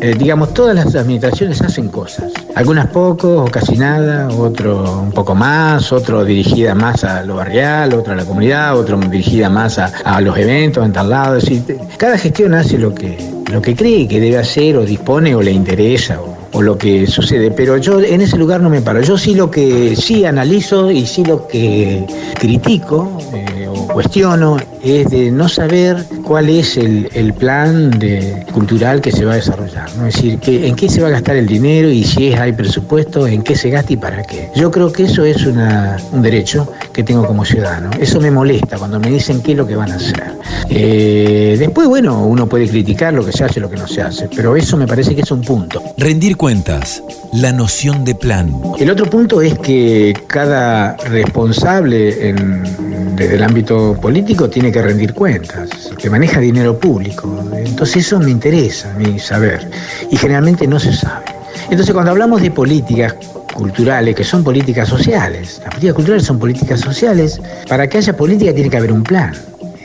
eh, 0.00 0.14
digamos, 0.18 0.52
todas 0.52 0.74
las 0.74 0.94
administraciones 0.94 1.62
hacen 1.62 1.88
cosas. 1.88 2.30
Algunas 2.56 2.88
pocos 2.88 3.48
o 3.48 3.50
casi 3.50 3.76
nada, 3.76 4.28
otro 4.28 5.00
un 5.00 5.12
poco 5.12 5.34
más, 5.34 5.92
otro 5.92 6.26
dirigida 6.26 6.74
más 6.74 7.04
a 7.04 7.22
lo 7.22 7.36
barrial, 7.36 7.94
otro 7.94 8.12
a 8.12 8.16
la 8.16 8.26
comunidad, 8.26 8.78
otro 8.78 8.98
dirigida 8.98 9.48
más 9.48 9.78
a, 9.78 10.20
los 10.20 10.36
eventos 10.36 10.84
en 10.84 10.92
tal 10.92 11.08
lado. 11.08 11.36
Es 11.36 11.44
decir, 11.44 11.78
cada 11.96 12.18
gestión 12.18 12.52
hace 12.52 12.76
lo 12.76 12.94
que, 12.94 13.16
lo 13.50 13.62
que 13.62 13.74
cree 13.74 14.06
que 14.06 14.20
debe 14.20 14.36
hacer 14.36 14.76
o 14.76 14.84
dispone 14.84 15.34
o 15.34 15.40
le 15.40 15.52
interesa 15.52 16.20
o, 16.20 16.33
o 16.54 16.62
lo 16.62 16.78
que 16.78 17.06
sucede, 17.08 17.50
pero 17.50 17.76
yo 17.78 18.00
en 18.00 18.20
ese 18.20 18.38
lugar 18.38 18.60
no 18.60 18.70
me 18.70 18.80
paro. 18.80 19.02
Yo 19.02 19.18
sí 19.18 19.34
lo 19.34 19.50
que 19.50 19.96
sí 19.96 20.24
analizo 20.24 20.90
y 20.90 21.04
sí 21.04 21.24
lo 21.24 21.48
que 21.48 22.06
critico 22.38 23.18
eh, 23.34 23.53
cuestiono 23.86 24.56
es 24.82 25.08
de 25.10 25.30
no 25.30 25.48
saber 25.48 26.04
cuál 26.24 26.48
es 26.48 26.76
el, 26.76 27.08
el 27.14 27.32
plan 27.32 27.90
de, 27.90 28.44
cultural 28.52 29.00
que 29.00 29.10
se 29.12 29.24
va 29.24 29.32
a 29.32 29.36
desarrollar. 29.36 29.88
¿no? 29.96 30.06
Es 30.06 30.14
decir, 30.14 30.38
que, 30.38 30.66
en 30.68 30.76
qué 30.76 30.88
se 30.88 31.00
va 31.00 31.08
a 31.08 31.10
gastar 31.10 31.36
el 31.36 31.46
dinero 31.46 31.88
y 31.88 32.04
si 32.04 32.28
es, 32.28 32.38
hay 32.40 32.52
presupuesto, 32.52 33.26
en 33.26 33.42
qué 33.42 33.56
se 33.56 33.70
gasta 33.70 33.92
y 33.92 33.96
para 33.96 34.22
qué. 34.22 34.50
Yo 34.54 34.70
creo 34.70 34.92
que 34.92 35.04
eso 35.04 35.24
es 35.24 35.44
una, 35.46 35.96
un 36.12 36.22
derecho 36.22 36.70
que 36.92 37.02
tengo 37.02 37.26
como 37.26 37.44
ciudadano. 37.44 37.90
Eso 37.98 38.20
me 38.20 38.30
molesta 38.30 38.78
cuando 38.78 39.00
me 39.00 39.10
dicen 39.10 39.40
qué 39.42 39.52
es 39.52 39.58
lo 39.58 39.66
que 39.66 39.76
van 39.76 39.92
a 39.92 39.96
hacer. 39.96 40.24
Eh, 40.70 41.56
después, 41.58 41.88
bueno, 41.88 42.24
uno 42.24 42.46
puede 42.48 42.68
criticar 42.68 43.12
lo 43.14 43.24
que 43.24 43.32
se 43.32 43.44
hace, 43.44 43.60
lo 43.60 43.70
que 43.70 43.76
no 43.76 43.86
se 43.86 44.02
hace, 44.02 44.28
pero 44.34 44.56
eso 44.56 44.76
me 44.76 44.86
parece 44.86 45.14
que 45.14 45.22
es 45.22 45.30
un 45.30 45.42
punto. 45.42 45.82
Rendir 45.96 46.36
cuentas, 46.36 47.02
la 47.32 47.52
noción 47.52 48.04
de 48.04 48.14
plan. 48.14 48.52
El 48.78 48.90
otro 48.90 49.06
punto 49.08 49.40
es 49.40 49.58
que 49.58 50.14
cada 50.26 50.96
responsable 50.96 52.28
en- 52.28 53.14
desde 53.16 53.36
el 53.36 53.42
ámbito 53.44 53.73
político 54.00 54.48
tiene 54.48 54.70
que 54.70 54.82
rendir 54.82 55.14
cuentas, 55.14 55.68
que 55.98 56.10
maneja 56.10 56.40
dinero 56.40 56.78
público. 56.78 57.42
Entonces 57.54 58.06
eso 58.06 58.18
me 58.18 58.30
interesa 58.30 58.92
a 58.92 58.98
mí 58.98 59.18
saber 59.18 59.68
y 60.10 60.16
generalmente 60.16 60.66
no 60.66 60.78
se 60.78 60.92
sabe. 60.92 61.26
Entonces 61.70 61.92
cuando 61.92 62.10
hablamos 62.10 62.42
de 62.42 62.50
políticas 62.50 63.14
culturales, 63.54 64.14
que 64.14 64.24
son 64.24 64.44
políticas 64.44 64.88
sociales, 64.88 65.60
las 65.60 65.70
políticas 65.70 65.94
culturales 65.94 66.26
son 66.26 66.38
políticas 66.38 66.80
sociales, 66.80 67.40
para 67.68 67.86
que 67.88 67.98
haya 67.98 68.16
política 68.16 68.52
tiene 68.52 68.70
que 68.70 68.76
haber 68.76 68.92
un 68.92 69.02
plan. 69.02 69.32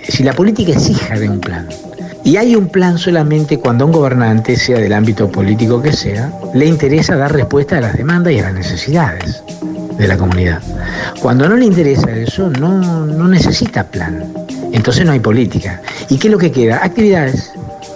Si 0.07 0.23
la 0.23 0.33
política 0.33 0.73
es 0.73 0.89
hija 0.89 1.17
de 1.19 1.29
un 1.29 1.39
plan, 1.39 1.67
y 2.23 2.37
hay 2.37 2.55
un 2.55 2.67
plan 2.67 2.97
solamente 2.97 3.57
cuando 3.57 3.85
a 3.85 3.87
un 3.87 3.93
gobernante, 3.93 4.55
sea 4.55 4.79
del 4.79 4.93
ámbito 4.93 5.31
político 5.31 5.81
que 5.81 5.93
sea, 5.93 6.33
le 6.53 6.65
interesa 6.65 7.15
dar 7.15 7.33
respuesta 7.33 7.77
a 7.77 7.81
las 7.81 7.95
demandas 7.95 8.33
y 8.33 8.39
a 8.39 8.43
las 8.43 8.53
necesidades 8.53 9.43
de 9.99 10.07
la 10.07 10.17
comunidad. 10.17 10.61
Cuando 11.21 11.47
no 11.47 11.55
le 11.55 11.65
interesa 11.65 12.09
eso, 12.11 12.49
no, 12.49 13.05
no 13.05 13.27
necesita 13.27 13.83
plan. 13.83 14.33
Entonces 14.71 15.05
no 15.05 15.11
hay 15.11 15.19
política. 15.19 15.81
¿Y 16.09 16.17
qué 16.17 16.29
es 16.29 16.31
lo 16.31 16.37
que 16.37 16.51
queda? 16.51 16.83
Actividades. 16.83 17.51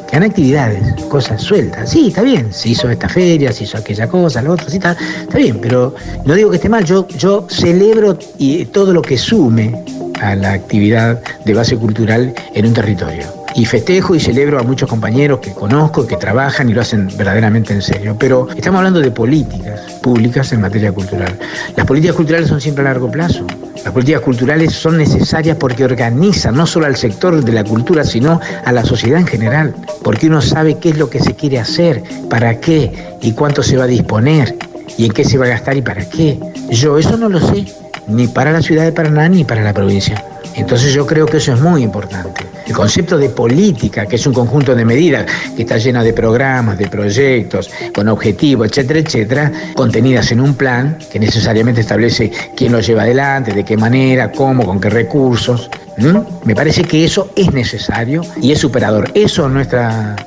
Quedan 0.10 0.24
actividades, 0.24 1.01
cosas 1.05 1.41
sueltas. 1.41 1.89
Sí, 1.89 2.10
está 2.10 2.22
bien, 2.22 2.53
se 2.53 2.69
hizo 2.69 2.88
esta 2.88 3.10
feria, 3.10 3.51
se 3.51 3.63
hizo 3.63 3.79
aquella 3.79 4.07
cosa, 4.07 4.43
lo 4.43 4.53
otro, 4.53 4.69
sí, 4.69 4.77
está, 4.77 4.95
está 5.22 5.39
bien, 5.39 5.57
pero 5.60 5.95
no 6.24 6.36
digo 6.36 6.51
que 6.51 6.57
esté 6.57 6.69
mal, 6.69 6.86
yo, 6.86 7.07
yo 7.07 7.48
celebro 7.50 8.19
y 8.38 8.65
todo 8.65 8.93
lo 8.93 9.01
que 9.01 9.17
sume 9.17 9.83
a 10.22 10.36
la 10.36 10.51
actividad 10.51 11.19
de 11.45 11.53
base 11.55 11.77
cultural 11.77 12.31
en 12.53 12.65
un 12.67 12.74
territorio. 12.74 13.43
Y 13.55 13.65
festejo 13.65 14.15
y 14.15 14.19
celebro 14.19 14.60
a 14.60 14.63
muchos 14.63 14.89
compañeros 14.89 15.39
que 15.39 15.53
conozco, 15.53 16.07
que 16.07 16.17
trabajan 16.17 16.69
y 16.69 16.74
lo 16.74 16.81
hacen 16.81 17.07
verdaderamente 17.15 17.74
en 17.74 17.81
serio. 17.81 18.15
Pero 18.17 18.48
estamos 18.55 18.79
hablando 18.79 19.00
de 19.00 19.12
políticas 19.12 19.79
públicas 20.01 20.51
en 20.53 20.62
materia 20.62 20.91
cultural. 20.91 21.38
Las 21.75 21.86
políticas 21.86 22.15
culturales 22.15 22.50
son 22.50 22.60
siempre 22.60 22.83
a 22.83 22.89
largo 22.89 23.12
plazo. 23.12 23.45
Las 23.83 23.93
políticas 23.93 24.22
culturales 24.22 24.74
son 24.74 24.98
necesarias 24.98 25.57
porque 25.60 25.83
organizan 25.83 26.55
no 26.55 26.65
solo 26.65 26.88
al 26.88 26.95
sector 26.95 27.43
de 27.43 27.51
la 27.51 27.63
cultura, 27.63 28.03
sino 28.03 28.39
a 28.65 28.72
la 28.72 28.83
sociedad 28.86 29.19
en 29.19 29.27
general. 29.27 29.75
Porque 30.03 30.27
uno 30.27 30.41
sabe 30.41 30.77
qué 30.79 30.89
es 30.89 30.98
lo 30.98 31.10
que 31.10 31.19
se 31.19 31.36
quiere 31.36 31.60
hacer, 31.60 32.01
para 32.29 32.60
qué 32.60 33.17
y 33.22 33.33
cuánto 33.33 33.62
se 33.62 33.77
va 33.77 33.83
a 33.83 33.88
disponer 33.88 34.55
y 34.98 35.05
en 35.05 35.12
qué 35.12 35.25
se 35.25 35.38
va 35.38 35.45
a 35.45 35.50
gastar 35.50 35.77
y 35.77 35.81
para 35.81 36.05
qué. 36.05 36.39
Yo 36.69 36.98
eso 36.98 37.17
no 37.17 37.29
lo 37.29 37.39
sé, 37.39 37.65
ni 38.07 38.27
para 38.27 38.51
la 38.51 38.62
ciudad 38.62 38.83
de 38.83 38.91
Paraná 38.91 39.29
ni 39.29 39.43
para 39.43 39.62
la 39.62 39.74
provincia. 39.74 40.24
Entonces 40.55 40.93
yo 40.93 41.05
creo 41.05 41.25
que 41.25 41.38
eso 41.38 41.53
es 41.53 41.60
muy 41.60 41.83
importante. 41.83 42.52
El 42.65 42.74
concepto 42.74 43.17
de 43.17 43.29
política, 43.29 44.05
que 44.05 44.15
es 44.15 44.25
un 44.25 44.34
conjunto 44.34 44.75
de 44.75 44.86
medidas 44.86 45.25
que 45.55 45.63
está 45.63 45.77
llena 45.77 46.03
de 46.03 46.13
programas, 46.13 46.77
de 46.77 46.88
proyectos, 46.88 47.70
con 47.93 48.08
objetivos, 48.08 48.67
etcétera, 48.67 49.00
etcétera, 49.00 49.51
contenidas 49.75 50.32
en 50.32 50.39
un 50.39 50.55
plan 50.55 50.98
que 51.12 51.20
necesariamente 51.20 51.82
establece 51.82 52.32
quién 52.55 52.72
lo 52.72 52.79
lleva 52.79 53.03
adelante, 53.03 53.51
de 53.53 53.63
qué 53.63 53.77
manera, 53.77 54.32
cómo, 54.32 54.65
con 54.65 54.79
qué 54.79 54.89
recursos. 54.89 55.70
¿Mm? 55.98 56.17
Me 56.46 56.55
parece 56.55 56.84
que 56.84 57.05
eso 57.05 57.29
es 57.36 57.51
necesario 57.53 58.22
y 58.41 58.51
es 58.51 58.60
superador. 58.60 59.12
Eso 59.13 59.46
en 59.46 59.53
nuestro 59.53 59.82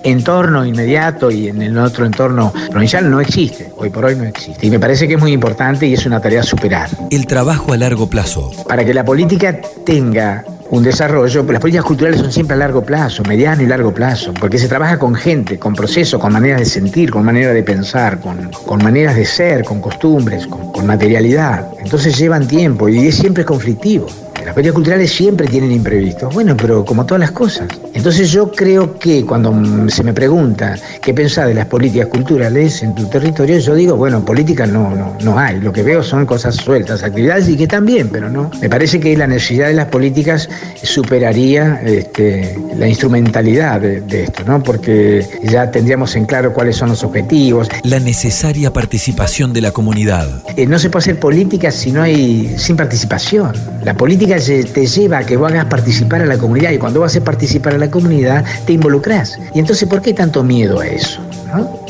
entorno 0.04 0.64
inmediato 0.64 1.30
y 1.30 1.48
en 1.48 1.62
el 1.62 1.76
otro 1.78 2.06
entorno 2.06 2.52
provincial 2.70 3.10
no 3.10 3.20
existe. 3.20 3.72
Hoy 3.76 3.90
por 3.90 4.04
hoy 4.04 4.14
no 4.14 4.24
existe. 4.24 4.66
Y 4.66 4.70
me 4.70 4.78
parece 4.78 5.08
que 5.08 5.14
es 5.14 5.20
muy 5.20 5.32
importante 5.32 5.86
y 5.86 5.94
es 5.94 6.06
una 6.06 6.20
tarea 6.20 6.40
a 6.40 6.44
superar. 6.44 6.88
El 7.10 7.26
trabajo 7.26 7.72
a 7.72 7.76
largo 7.76 8.08
plazo. 8.08 8.52
Para 8.68 8.84
que 8.84 8.94
la 8.94 9.04
política 9.04 9.60
tenga 9.84 10.44
un 10.70 10.82
desarrollo, 10.82 11.44
las 11.44 11.60
políticas 11.60 11.84
culturales 11.84 12.20
son 12.20 12.32
siempre 12.32 12.54
a 12.54 12.58
largo 12.58 12.82
plazo, 12.82 13.22
mediano 13.24 13.62
y 13.62 13.66
largo 13.66 13.92
plazo, 13.92 14.32
porque 14.34 14.58
se 14.58 14.68
trabaja 14.68 14.98
con 14.98 15.14
gente, 15.14 15.58
con 15.58 15.74
procesos, 15.74 16.20
con 16.20 16.32
maneras 16.32 16.60
de 16.60 16.66
sentir, 16.66 17.10
con 17.10 17.24
maneras 17.24 17.54
de 17.54 17.62
pensar, 17.62 18.20
con, 18.20 18.50
con 18.66 18.82
maneras 18.82 19.16
de 19.16 19.24
ser, 19.24 19.64
con 19.64 19.80
costumbres, 19.80 20.46
con, 20.46 20.72
con 20.72 20.86
materialidad. 20.86 21.68
Entonces 21.78 22.18
llevan 22.18 22.46
tiempo 22.46 22.88
y 22.88 23.06
es 23.06 23.16
siempre 23.16 23.44
conflictivo. 23.44 24.06
Las 24.46 24.54
políticas 24.54 24.74
culturales 24.76 25.10
siempre 25.10 25.48
tienen 25.48 25.72
imprevistos. 25.72 26.32
Bueno, 26.32 26.56
pero 26.56 26.84
como 26.84 27.04
todas 27.04 27.18
las 27.18 27.32
cosas. 27.32 27.66
Entonces 27.92 28.30
yo 28.30 28.52
creo 28.52 28.96
que 28.96 29.26
cuando 29.26 29.52
se 29.90 30.04
me 30.04 30.12
pregunta 30.14 30.76
qué 31.02 31.12
pensás 31.12 31.48
de 31.48 31.54
las 31.54 31.66
políticas 31.66 32.06
culturales 32.06 32.80
en 32.84 32.94
tu 32.94 33.06
territorio, 33.08 33.58
yo 33.58 33.74
digo, 33.74 33.96
bueno, 33.96 34.24
política 34.24 34.64
no, 34.64 34.94
no, 34.94 35.16
no 35.24 35.36
hay. 35.36 35.58
Lo 35.58 35.72
que 35.72 35.82
veo 35.82 36.00
son 36.04 36.26
cosas 36.26 36.54
sueltas, 36.54 37.02
actividades 37.02 37.48
y 37.48 37.56
que 37.56 37.64
están 37.64 37.84
bien, 37.84 38.08
pero 38.08 38.30
no. 38.30 38.52
Me 38.60 38.70
parece 38.70 39.00
que 39.00 39.16
la 39.16 39.26
necesidad 39.26 39.66
de 39.66 39.74
las 39.74 39.86
políticas 39.86 40.48
superaría 40.80 41.80
este, 41.84 42.56
la 42.76 42.86
instrumentalidad 42.86 43.80
de, 43.80 44.00
de 44.02 44.22
esto, 44.22 44.44
¿no? 44.44 44.62
Porque 44.62 45.26
ya 45.42 45.72
tendríamos 45.72 46.14
en 46.14 46.24
claro 46.24 46.52
cuáles 46.52 46.76
son 46.76 46.90
los 46.90 47.02
objetivos. 47.02 47.68
La 47.82 47.98
necesaria 47.98 48.72
participación 48.72 49.52
de 49.52 49.60
la 49.60 49.72
comunidad. 49.72 50.44
Eh, 50.56 50.66
no 50.66 50.78
se 50.78 50.88
puede 50.88 51.02
hacer 51.02 51.18
política 51.18 51.72
si 51.72 51.90
no 51.90 52.02
hay 52.02 52.54
sin 52.56 52.76
participación. 52.76 53.52
La 53.82 53.94
política 53.94 54.35
te 54.38 54.86
lleva 54.86 55.18
a 55.18 55.26
que 55.26 55.36
vos 55.36 55.50
hagas 55.50 55.66
participar 55.66 56.22
a 56.22 56.26
la 56.26 56.38
comunidad 56.38 56.70
y 56.70 56.78
cuando 56.78 57.00
vas 57.00 57.16
a 57.16 57.20
participar 57.22 57.74
a 57.74 57.78
la 57.78 57.90
comunidad 57.90 58.44
te 58.66 58.72
involucras. 58.72 59.38
Y 59.54 59.58
entonces, 59.58 59.88
¿por 59.88 60.02
qué 60.02 60.14
tanto 60.14 60.42
miedo 60.42 60.80
a 60.80 60.86
eso? 60.86 61.20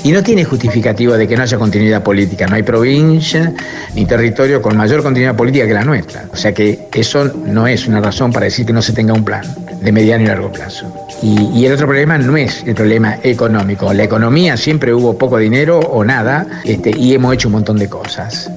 Y 0.05 0.13
no 0.13 0.23
tiene 0.23 0.45
justificativo 0.45 1.15
de 1.15 1.27
que 1.27 1.37
no 1.37 1.43
haya 1.43 1.59
continuidad 1.59 2.03
política. 2.03 2.47
No 2.47 2.57
hay 2.57 2.63
provincia 2.63 3.53
ni 3.95 4.07
territorio 4.07 4.63
con 4.63 4.77
mayor 4.77 5.03
continuidad 5.03 5.35
política 5.35 5.67
que 5.67 5.75
la 5.75 5.85
nuestra. 5.85 6.27
O 6.33 6.37
sea 6.37 6.53
que 6.53 6.89
eso 6.93 7.25
no 7.25 7.67
es 7.67 7.87
una 7.87 8.01
razón 8.01 8.33
para 8.33 8.45
decir 8.45 8.67
que 8.67 8.73
no 8.73 8.83
se 8.83 8.93
tenga 8.93 9.13
un 9.13 9.25
plan 9.25 9.43
de 9.81 9.93
mediano 9.93 10.25
y 10.25 10.27
largo 10.27 10.53
plazo. 10.53 11.06
Y, 11.23 11.65
el 11.67 11.73
otro 11.73 11.87
problema 11.87 12.19
no 12.19 12.37
es 12.37 12.63
el 12.67 12.75
problema 12.75 13.19
económico. 13.23 13.93
La 13.93 14.05
economía 14.05 14.57
siempre 14.57 14.93
hubo 14.93 15.17
poco 15.17 15.39
dinero 15.39 15.81
o 15.81 16.05
nada 16.05 16.47
este, 16.65 16.93
y 16.97 17.15
hemos 17.15 17.35
hecho 17.35 17.49
un 17.49 17.53
montón 17.53 17.79
de 17.79 17.89
cosas. 17.89 18.51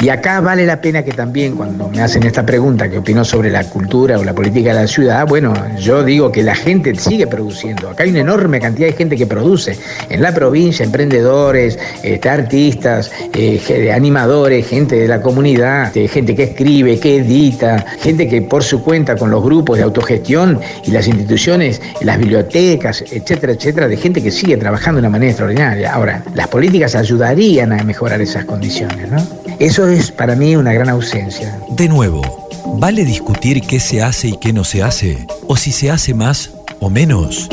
Y 0.00 0.08
acá 0.08 0.40
vale 0.40 0.64
la 0.64 0.80
pena 0.80 1.02
que 1.02 1.12
también 1.12 1.54
cuando 1.54 1.88
me 1.88 2.00
hacen 2.00 2.22
esta 2.22 2.44
pregunta 2.46 2.88
que 2.88 2.98
opino 2.98 3.24
sobre 3.24 3.50
la 3.50 3.64
cultura 3.64 4.18
o 4.18 4.24
la 4.24 4.32
política 4.32 4.72
de 4.74 4.82
la 4.82 4.86
ciudad, 4.86 5.26
bueno, 5.26 5.52
yo 5.78 6.02
digo 6.02 6.32
que 6.32 6.42
la 6.42 6.54
gente 6.54 6.94
sigue 6.94 7.26
produciendo. 7.26 7.90
Acá 7.90 8.04
hay 8.04 8.10
una 8.10 8.20
enorme 8.20 8.60
cantidad 8.60 8.88
de 8.88 8.94
gente 8.94 9.16
que 9.16 9.26
produce. 9.26 9.76
En 10.08 10.22
la 10.22 10.32
provincia, 10.32 10.84
emprendedores, 10.84 11.78
este, 12.02 12.28
artistas, 12.28 13.10
eh, 13.34 13.92
animadores, 13.92 14.66
gente 14.66 14.96
de 14.96 15.08
la 15.08 15.20
comunidad, 15.20 15.88
este, 15.88 16.08
gente 16.08 16.34
que 16.34 16.44
escribe, 16.44 16.98
que 16.98 17.16
edita, 17.16 17.84
gente 18.00 18.28
que 18.28 18.42
por 18.42 18.62
su 18.62 18.82
cuenta 18.82 19.16
con 19.16 19.30
los 19.30 19.42
grupos 19.42 19.76
de 19.76 19.84
autogestión 19.84 20.60
y 20.84 20.90
las 20.90 21.06
instituciones, 21.06 21.82
las 22.00 22.18
bibliotecas, 22.18 23.02
etcétera, 23.10 23.52
etcétera, 23.52 23.88
de 23.88 23.96
gente 23.96 24.22
que 24.22 24.30
sigue 24.30 24.56
trabajando 24.56 25.00
de 25.00 25.06
una 25.06 25.10
manera 25.10 25.30
extraordinaria. 25.30 25.92
Ahora, 25.92 26.22
las 26.34 26.48
políticas 26.48 26.94
ayudarían 26.94 27.72
a 27.72 27.82
mejorar 27.84 28.20
esas 28.20 28.44
condiciones, 28.44 29.10
¿no? 29.10 29.24
Eso 29.58 29.88
es 29.88 30.10
para 30.10 30.34
mí 30.34 30.56
una 30.56 30.72
gran 30.72 30.88
ausencia. 30.88 31.58
De 31.70 31.88
nuevo, 31.88 32.48
¿vale 32.78 33.04
discutir 33.04 33.62
qué 33.62 33.80
se 33.80 34.02
hace 34.02 34.28
y 34.28 34.38
qué 34.38 34.52
no 34.52 34.64
se 34.64 34.82
hace? 34.82 35.26
¿O 35.46 35.56
si 35.56 35.72
se 35.72 35.90
hace 35.90 36.14
más 36.14 36.50
o 36.80 36.90
menos? 36.90 37.48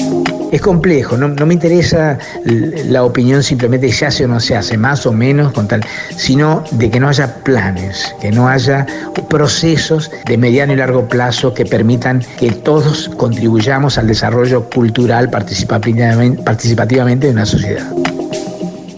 Es 0.52 0.62
complejo, 0.62 1.18
no, 1.18 1.28
no 1.28 1.46
me 1.46 1.54
interesa 1.54 2.18
la 2.46 3.04
opinión 3.04 3.44
simplemente 3.44 3.88
de 3.88 3.94
se 3.94 4.06
hace 4.06 4.26
o 4.26 4.28
no 4.28 4.40
se 4.40 4.56
hace, 4.56 4.78
más 4.78 5.06
o 5.06 5.12
menos, 5.12 5.52
con 5.54 5.68
tal, 5.68 5.86
sino 6.16 6.64
de 6.72 6.90
que 6.90 7.00
no 7.00 7.10
haya 7.10 7.44
planes, 7.44 8.16
que 8.22 8.32
no 8.32 8.48
haya 8.48 8.86
procesos 9.30 10.10
de 10.26 10.38
mediano 10.38 10.74
y 10.74 10.78
largo 10.78 11.08
plazo 11.08 11.54
que 11.54 11.66
permitan 11.66 12.24
que 12.40 12.52
todos 12.52 13.10
contribuyamos 13.18 13.98
al 13.98 14.08
desarrollo 14.08 14.70
cultural 14.70 15.30
participativamente, 15.30 16.42
participativamente 16.44 17.28
de 17.28 17.34
una 17.34 17.46
sociedad. 17.46 17.92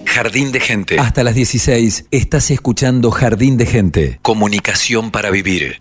Jardín 0.06 0.52
de 0.52 0.60
Gente. 0.60 1.00
Hasta 1.00 1.24
las 1.24 1.36
16 1.36 2.08
estás 2.12 2.52
escuchando 2.52 3.10
Jardín 3.10 3.58
de 3.58 3.66
Gente. 3.66 4.20
Comunicación 4.22 5.12
para 5.12 5.32
vivir. 5.32 5.80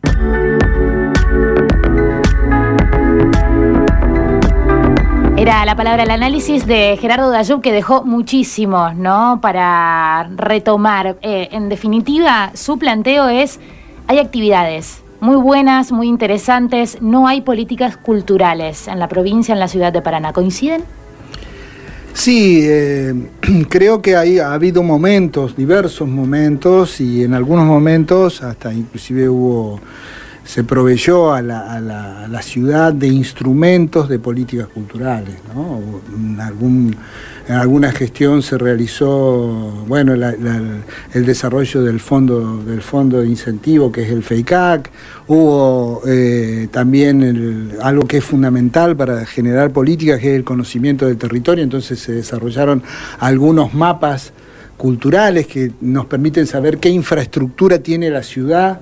La 5.48 5.74
palabra 5.76 6.02
el 6.02 6.10
análisis 6.10 6.66
de 6.66 6.98
Gerardo 7.00 7.30
Dayub 7.30 7.62
que 7.62 7.72
dejó 7.72 8.04
muchísimo, 8.04 8.92
¿no? 8.92 9.38
Para 9.40 10.28
retomar. 10.36 11.16
Eh, 11.22 11.48
en 11.52 11.70
definitiva, 11.70 12.50
su 12.52 12.78
planteo 12.78 13.30
es, 13.30 13.58
hay 14.08 14.18
actividades 14.18 14.98
muy 15.20 15.36
buenas, 15.36 15.90
muy 15.90 16.06
interesantes, 16.06 16.98
no 17.00 17.26
hay 17.26 17.40
políticas 17.40 17.96
culturales 17.96 18.88
en 18.88 18.98
la 18.98 19.08
provincia, 19.08 19.54
en 19.54 19.58
la 19.58 19.68
ciudad 19.68 19.90
de 19.90 20.02
Paraná. 20.02 20.34
¿Coinciden? 20.34 20.84
Sí, 22.12 22.60
eh, 22.64 23.14
creo 23.70 24.02
que 24.02 24.16
hay, 24.16 24.40
ha 24.40 24.52
habido 24.52 24.82
momentos, 24.82 25.56
diversos 25.56 26.06
momentos, 26.06 27.00
y 27.00 27.24
en 27.24 27.32
algunos 27.32 27.64
momentos 27.64 28.42
hasta 28.42 28.70
inclusive 28.74 29.30
hubo 29.30 29.80
se 30.48 30.64
proveyó 30.64 31.34
a 31.34 31.42
la, 31.42 31.74
a 31.74 31.78
la- 31.78 32.42
ciudad 32.42 32.94
de 32.94 33.08
instrumentos 33.08 34.08
de 34.08 34.18
políticas 34.18 34.66
culturales. 34.68 35.34
¿no? 35.54 35.78
En, 36.16 36.96
alguna 37.50 37.92
gestión 37.92 38.40
se 38.42 38.56
realizó 38.56 39.84
bueno, 39.86 40.14
el 40.14 41.26
desarrollo 41.26 41.82
del 41.82 42.00
fondo, 42.00 42.62
del 42.62 42.80
fondo 42.80 43.20
de 43.20 43.28
incentivo 43.28 43.92
que 43.92 44.04
es 44.04 44.10
el 44.10 44.22
FEICAC, 44.22 44.90
hubo 45.26 46.00
eh, 46.06 46.68
también 46.70 47.72
algo 47.82 48.06
que 48.06 48.18
es 48.18 48.24
fundamental 48.24 48.96
para 48.96 49.26
generar 49.26 49.70
políticas, 49.70 50.18
que 50.18 50.30
es 50.30 50.36
el 50.36 50.44
conocimiento 50.44 51.06
del 51.06 51.18
territorio, 51.18 51.62
entonces 51.62 51.98
se 51.98 52.12
desarrollaron 52.12 52.82
algunos 53.18 53.74
mapas 53.74 54.32
culturales 54.78 55.46
que 55.46 55.72
nos 55.82 56.06
permiten 56.06 56.46
saber 56.46 56.78
qué 56.78 56.88
infraestructura 56.88 57.80
tiene 57.80 58.08
la 58.08 58.22
ciudad 58.22 58.80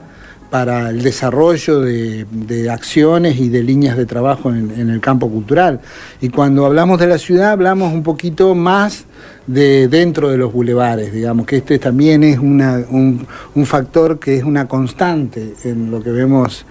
para 0.50 0.90
el 0.90 1.02
desarrollo 1.02 1.80
de, 1.80 2.70
acciones 2.70 3.38
y 3.38 3.48
de 3.48 3.62
líneas 3.62 3.96
de 3.96 4.06
trabajo 4.06 4.50
en, 4.50 4.90
el 4.90 5.00
campo 5.00 5.28
cultural. 5.28 5.80
Y 6.20 6.28
cuando 6.28 6.66
hablamos 6.66 6.98
de 6.98 7.06
la 7.06 7.18
ciudad, 7.18 7.50
hablamos 7.50 7.92
un 7.92 8.02
poquito 8.02 8.54
más 8.54 9.04
de 9.46 9.88
dentro 9.88 10.28
de 10.28 10.36
los 10.36 10.52
bulevares, 10.52 11.12
digamos, 11.12 11.46
que 11.46 11.58
este 11.58 11.78
también 11.78 12.24
es 12.24 12.38
un, 12.38 13.26
un 13.54 13.66
factor 13.66 14.18
que 14.18 14.36
es 14.36 14.44
una 14.44 14.66
constante 14.66 15.54
en 15.64 15.90
lo 15.90 16.02
que 16.02 16.10
vemos 16.10 16.66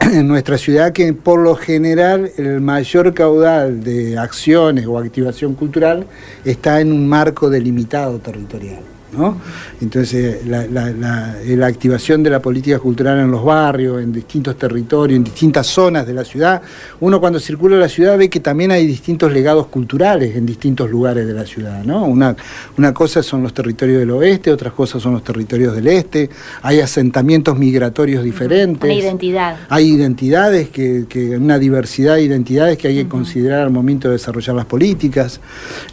en 0.00 0.28
nuestra 0.28 0.58
ciudad, 0.58 0.92
que 0.92 1.12
por 1.12 1.40
lo 1.40 1.54
general 1.54 2.30
el 2.36 2.60
mayor 2.60 3.14
caudal 3.14 3.82
de 3.82 4.18
acciones 4.18 4.86
o 4.86 4.98
activación 4.98 5.54
cultural 5.54 6.06
está 6.44 6.80
en 6.80 6.92
un 6.92 7.08
marco 7.08 7.48
delimitado 7.48 8.18
territorial. 8.18 8.95
¿No? 9.12 9.36
Entonces, 9.80 10.46
la, 10.46 10.66
la- 10.66 10.90
la- 10.90 11.34
la 11.46 11.66
activación 11.66 12.22
de 12.22 12.30
la 12.30 12.40
política 12.40 12.78
cultural 12.78 13.18
en 13.18 13.30
los 13.30 13.44
barrios, 13.44 14.02
en 14.02 14.12
distintos 14.12 14.56
territorios, 14.56 15.16
en 15.16 15.24
distintas 15.24 15.66
zonas 15.66 16.06
de 16.06 16.12
la 16.14 16.24
ciudad, 16.24 16.62
uno 17.00 17.20
cuando 17.20 17.38
circula 17.40 17.76
la 17.76 17.88
ciudad 17.88 18.16
ve 18.18 18.28
que 18.30 18.40
también 18.40 18.70
hay 18.70 18.86
distintos 18.86 19.32
legados 19.32 19.66
culturales 19.68 20.34
en 20.36 20.46
distintos 20.46 20.90
lugares 20.90 21.26
de 21.26 21.32
la 21.34 21.44
ciudad. 21.46 21.84
¿no? 21.84 22.04
Una, 22.04 22.34
una 22.78 22.92
cosa 22.94 23.22
son 23.22 23.42
los 23.42 23.52
territorios 23.54 23.98
del 23.98 24.10
oeste, 24.10 24.50
otras 24.50 24.72
cosas 24.72 25.02
son 25.02 25.12
los 25.14 25.24
territorios 25.24 25.74
del 25.74 25.86
este, 25.88 26.28
hay 26.62 26.80
asentamientos 26.80 27.58
migratorios 27.58 28.24
diferentes. 28.24 28.90
Identidad. 28.90 29.56
Hay 29.68 29.88
identidades, 29.92 30.68
que, 30.70 31.04
que- 31.08 31.36
una 31.36 31.58
diversidad 31.58 32.14
de 32.16 32.22
identidades 32.22 32.78
que 32.78 32.88
hay 32.88 32.96
que 32.96 33.08
considerar 33.08 33.60
al 33.60 33.70
momento 33.70 34.08
de 34.08 34.14
desarrollar 34.14 34.56
las 34.56 34.66
políticas. 34.66 35.40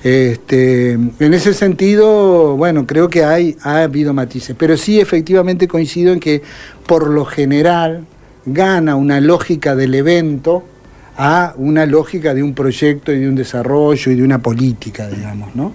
Este, 0.03 0.91
en 0.93 1.33
ese 1.33 1.53
sentido, 1.53 2.55
bueno, 2.57 2.85
creo 2.85 3.09
que 3.09 3.12
hay, 3.21 3.57
ha 3.63 3.83
habido 3.83 4.13
matices, 4.13 4.55
pero 4.57 4.77
sí 4.77 5.01
efectivamente 5.01 5.67
coincido 5.67 6.13
en 6.13 6.21
que 6.21 6.41
por 6.87 7.09
lo 7.09 7.25
general 7.25 8.05
gana 8.45 8.95
una 8.95 9.19
lógica 9.19 9.75
del 9.75 9.93
evento 9.95 10.63
a 11.17 11.53
una 11.57 11.85
lógica 11.85 12.33
de 12.33 12.41
un 12.41 12.53
proyecto 12.53 13.11
y 13.11 13.19
de 13.19 13.27
un 13.27 13.35
desarrollo 13.35 14.11
y 14.11 14.15
de 14.15 14.23
una 14.23 14.39
política, 14.39 15.07
digamos, 15.07 15.53
¿no? 15.55 15.73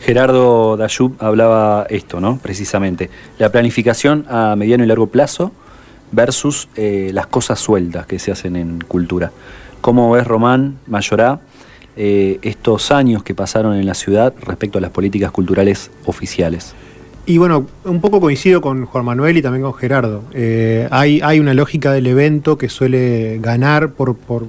Gerardo 0.00 0.76
Dayub 0.78 1.14
hablaba 1.18 1.86
esto, 1.90 2.20
¿no? 2.20 2.38
Precisamente. 2.38 3.10
La 3.38 3.52
planificación 3.52 4.24
a 4.28 4.56
mediano 4.56 4.82
y 4.82 4.86
largo 4.86 5.08
plazo 5.08 5.52
versus 6.10 6.68
eh, 6.74 7.10
las 7.12 7.26
cosas 7.26 7.60
sueltas 7.60 8.06
que 8.06 8.18
se 8.18 8.32
hacen 8.32 8.56
en 8.56 8.80
cultura. 8.80 9.30
¿Cómo 9.80 10.10
ves, 10.10 10.26
Román 10.26 10.78
Mayorá, 10.86 11.40
eh, 11.96 12.38
estos 12.42 12.90
años 12.90 13.22
que 13.22 13.34
pasaron 13.34 13.76
en 13.76 13.86
la 13.86 13.94
ciudad 13.94 14.34
respecto 14.42 14.78
a 14.78 14.80
las 14.80 14.90
políticas 14.90 15.30
culturales 15.30 15.90
oficiales? 16.06 16.74
Y 17.26 17.38
bueno, 17.38 17.66
un 17.84 18.00
poco 18.00 18.20
coincido 18.20 18.60
con 18.60 18.86
Juan 18.86 19.04
Manuel 19.04 19.36
y 19.36 19.42
también 19.42 19.62
con 19.62 19.74
Gerardo. 19.74 20.24
Eh, 20.32 20.88
hay, 20.90 21.20
hay 21.22 21.38
una 21.38 21.54
lógica 21.54 21.92
del 21.92 22.06
evento 22.06 22.58
que 22.58 22.68
suele 22.68 23.38
ganar 23.40 23.92
por, 23.92 24.16
por 24.16 24.46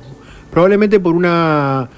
probablemente 0.52 1.00
por 1.00 1.16
una, 1.16 1.90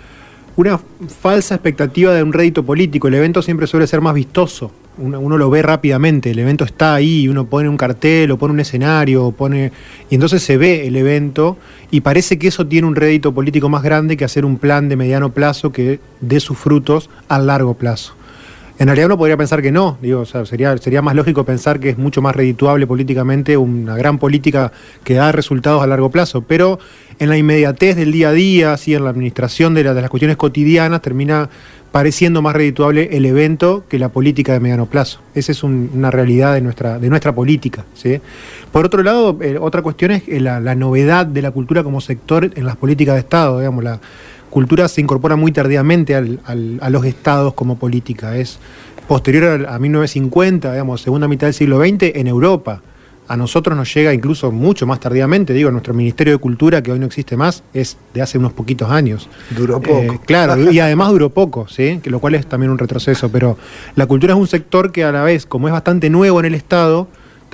una 0.55 0.79
falsa 1.21 1.55
expectativa 1.55 2.13
de 2.13 2.23
un 2.23 2.33
rédito 2.33 2.63
político. 2.63 3.07
El 3.07 3.15
evento 3.15 3.41
siempre 3.41 3.67
suele 3.67 3.87
ser 3.87 4.01
más 4.01 4.13
vistoso. 4.13 4.71
Uno, 4.95 5.37
lo 5.37 5.49
ve 5.49 5.63
rápidamente, 5.63 6.29
el 6.31 6.39
evento 6.39 6.63
está 6.63 6.93
ahí, 6.93 7.27
uno 7.27 7.45
pone 7.45 7.67
un 7.67 7.77
cartel 7.77 8.29
o 8.29 8.37
pone 8.37 8.53
un 8.53 8.59
escenario, 8.59 9.31
pone 9.31 9.71
y 10.11 10.13
entonces 10.13 10.43
se 10.43 10.55
ve 10.55 10.85
el 10.85 10.95
evento 10.95 11.57
y 11.89 12.01
parece 12.01 12.37
que 12.37 12.49
eso 12.49 12.67
tiene 12.67 12.87
un 12.87 12.95
rédito 12.95 13.33
político 13.33 13.69
más 13.69 13.81
grande 13.81 14.17
que 14.17 14.25
hacer 14.25 14.45
un 14.45 14.57
plan 14.57 14.89
de 14.89 14.95
mediano 14.95 15.31
plazo 15.31 15.71
que 15.71 15.99
dé 16.21 16.39
sus 16.39 16.59
frutos 16.59 17.09
a 17.27 17.39
largo 17.39 17.73
plazo. 17.73 18.13
En 18.79 18.87
realidad 18.87 19.05
uno 19.05 19.17
podría 19.17 19.37
pensar 19.37 19.61
que 19.61 19.71
no, 19.71 19.97
digo, 20.01 20.21
o 20.21 20.25
sea, 20.25 20.45
sería, 20.45 20.75
sería 20.77 21.01
más 21.03 21.15
lógico 21.15 21.43
pensar 21.43 21.79
que 21.79 21.89
es 21.89 21.97
mucho 21.97 22.21
más 22.21 22.35
redituable 22.35 22.87
políticamente 22.87 23.55
una 23.55 23.95
gran 23.95 24.17
política 24.17 24.71
que 25.03 25.13
da 25.13 25.31
resultados 25.31 25.83
a 25.83 25.87
largo 25.87 26.09
plazo, 26.09 26.41
pero 26.41 26.79
en 27.19 27.29
la 27.29 27.37
inmediatez 27.37 27.95
del 27.95 28.11
día 28.11 28.29
a 28.29 28.31
día, 28.33 28.73
así, 28.73 28.95
en 28.95 29.03
la 29.03 29.11
administración 29.11 29.75
de 29.75 29.83
las 29.83 30.09
cuestiones 30.09 30.37
cotidianas, 30.37 31.03
termina 31.03 31.49
pareciendo 31.93 32.41
más 32.41 32.55
redituable 32.55 33.09
el 33.11 33.23
evento 33.27 33.83
que 33.87 33.99
la 33.99 34.09
política 34.09 34.51
de 34.51 34.59
mediano 34.59 34.87
plazo. 34.87 35.19
Esa 35.35 35.51
es 35.51 35.61
un- 35.63 35.91
una 35.93 36.09
realidad 36.09 36.55
de 36.55 36.61
nuestra, 36.61 36.97
de 36.97 37.07
nuestra 37.07 37.33
política. 37.35 37.85
¿sí? 37.93 38.19
Por 38.71 38.83
otro 38.83 39.03
lado, 39.03 39.37
eh, 39.41 39.59
otra 39.61 39.83
cuestión 39.83 40.09
es 40.09 40.23
eh, 40.27 40.39
la, 40.39 40.59
novedad 40.73 41.27
de 41.27 41.43
la 41.43 41.51
cultura 41.51 41.83
como 41.83 42.01
sector 42.01 42.49
en 42.55 42.65
las 42.65 42.77
políticas 42.77 43.13
de 43.13 43.19
Estado, 43.19 43.59
digamos, 43.59 43.83
la 43.83 43.99
cultura 44.49 44.87
se 44.87 45.01
incorpora 45.01 45.35
muy 45.35 45.51
tardíamente 45.51 46.15
a 46.15 46.89
los 46.89 47.05
estados 47.05 47.53
como 47.53 47.77
política. 47.77 48.37
Es 48.37 48.57
posterior 49.07 49.43
al- 49.45 49.65
a 49.67 49.77
1950, 49.77 50.71
digamos, 50.71 50.99
segunda 51.01 51.27
mitad 51.27 51.45
del 51.45 51.53
siglo 51.53 51.79
XX, 51.79 52.11
en 52.15 52.25
Europa. 52.27 52.81
A 53.27 53.37
nosotros 53.37 53.77
nos 53.77 53.93
llega 53.93 54.13
incluso 54.13 54.51
mucho 54.51 54.85
más 54.85 54.99
tardíamente, 54.99 55.53
digo, 55.53 55.71
nuestro 55.71 55.93
Ministerio 55.93 56.33
de 56.33 56.39
Cultura, 56.39 56.83
que 56.83 56.91
hoy 56.91 56.99
no 56.99 57.05
existe 57.05 57.37
más, 57.37 57.63
es 57.73 57.97
de 58.13 58.21
hace 58.21 58.37
unos 58.37 58.53
poquitos 58.53 58.89
años. 58.91 59.29
Duró 59.49 59.81
poco. 59.81 59.97
Eh, 59.97 60.19
claro, 60.25 60.71
y 60.71 60.79
además 60.79 61.09
duró 61.09 61.29
poco, 61.29 61.67
¿sí? 61.67 61.99
Que 62.03 62.09
lo 62.09 62.19
cual 62.19 62.35
es 62.35 62.45
también 62.45 62.71
un 62.71 62.77
retroceso, 62.77 63.29
pero 63.29 63.57
la 63.95 64.05
cultura 64.05 64.33
es 64.33 64.39
un 64.39 64.47
sector 64.47 64.91
que 64.91 65.03
a 65.03 65.11
la 65.11 65.23
vez, 65.23 65.45
como 65.45 65.67
es 65.67 65.71
bastante 65.71 66.09
nuevo 66.09 66.39
en 66.39 66.45
el 66.47 66.55
Estado, 66.55 67.07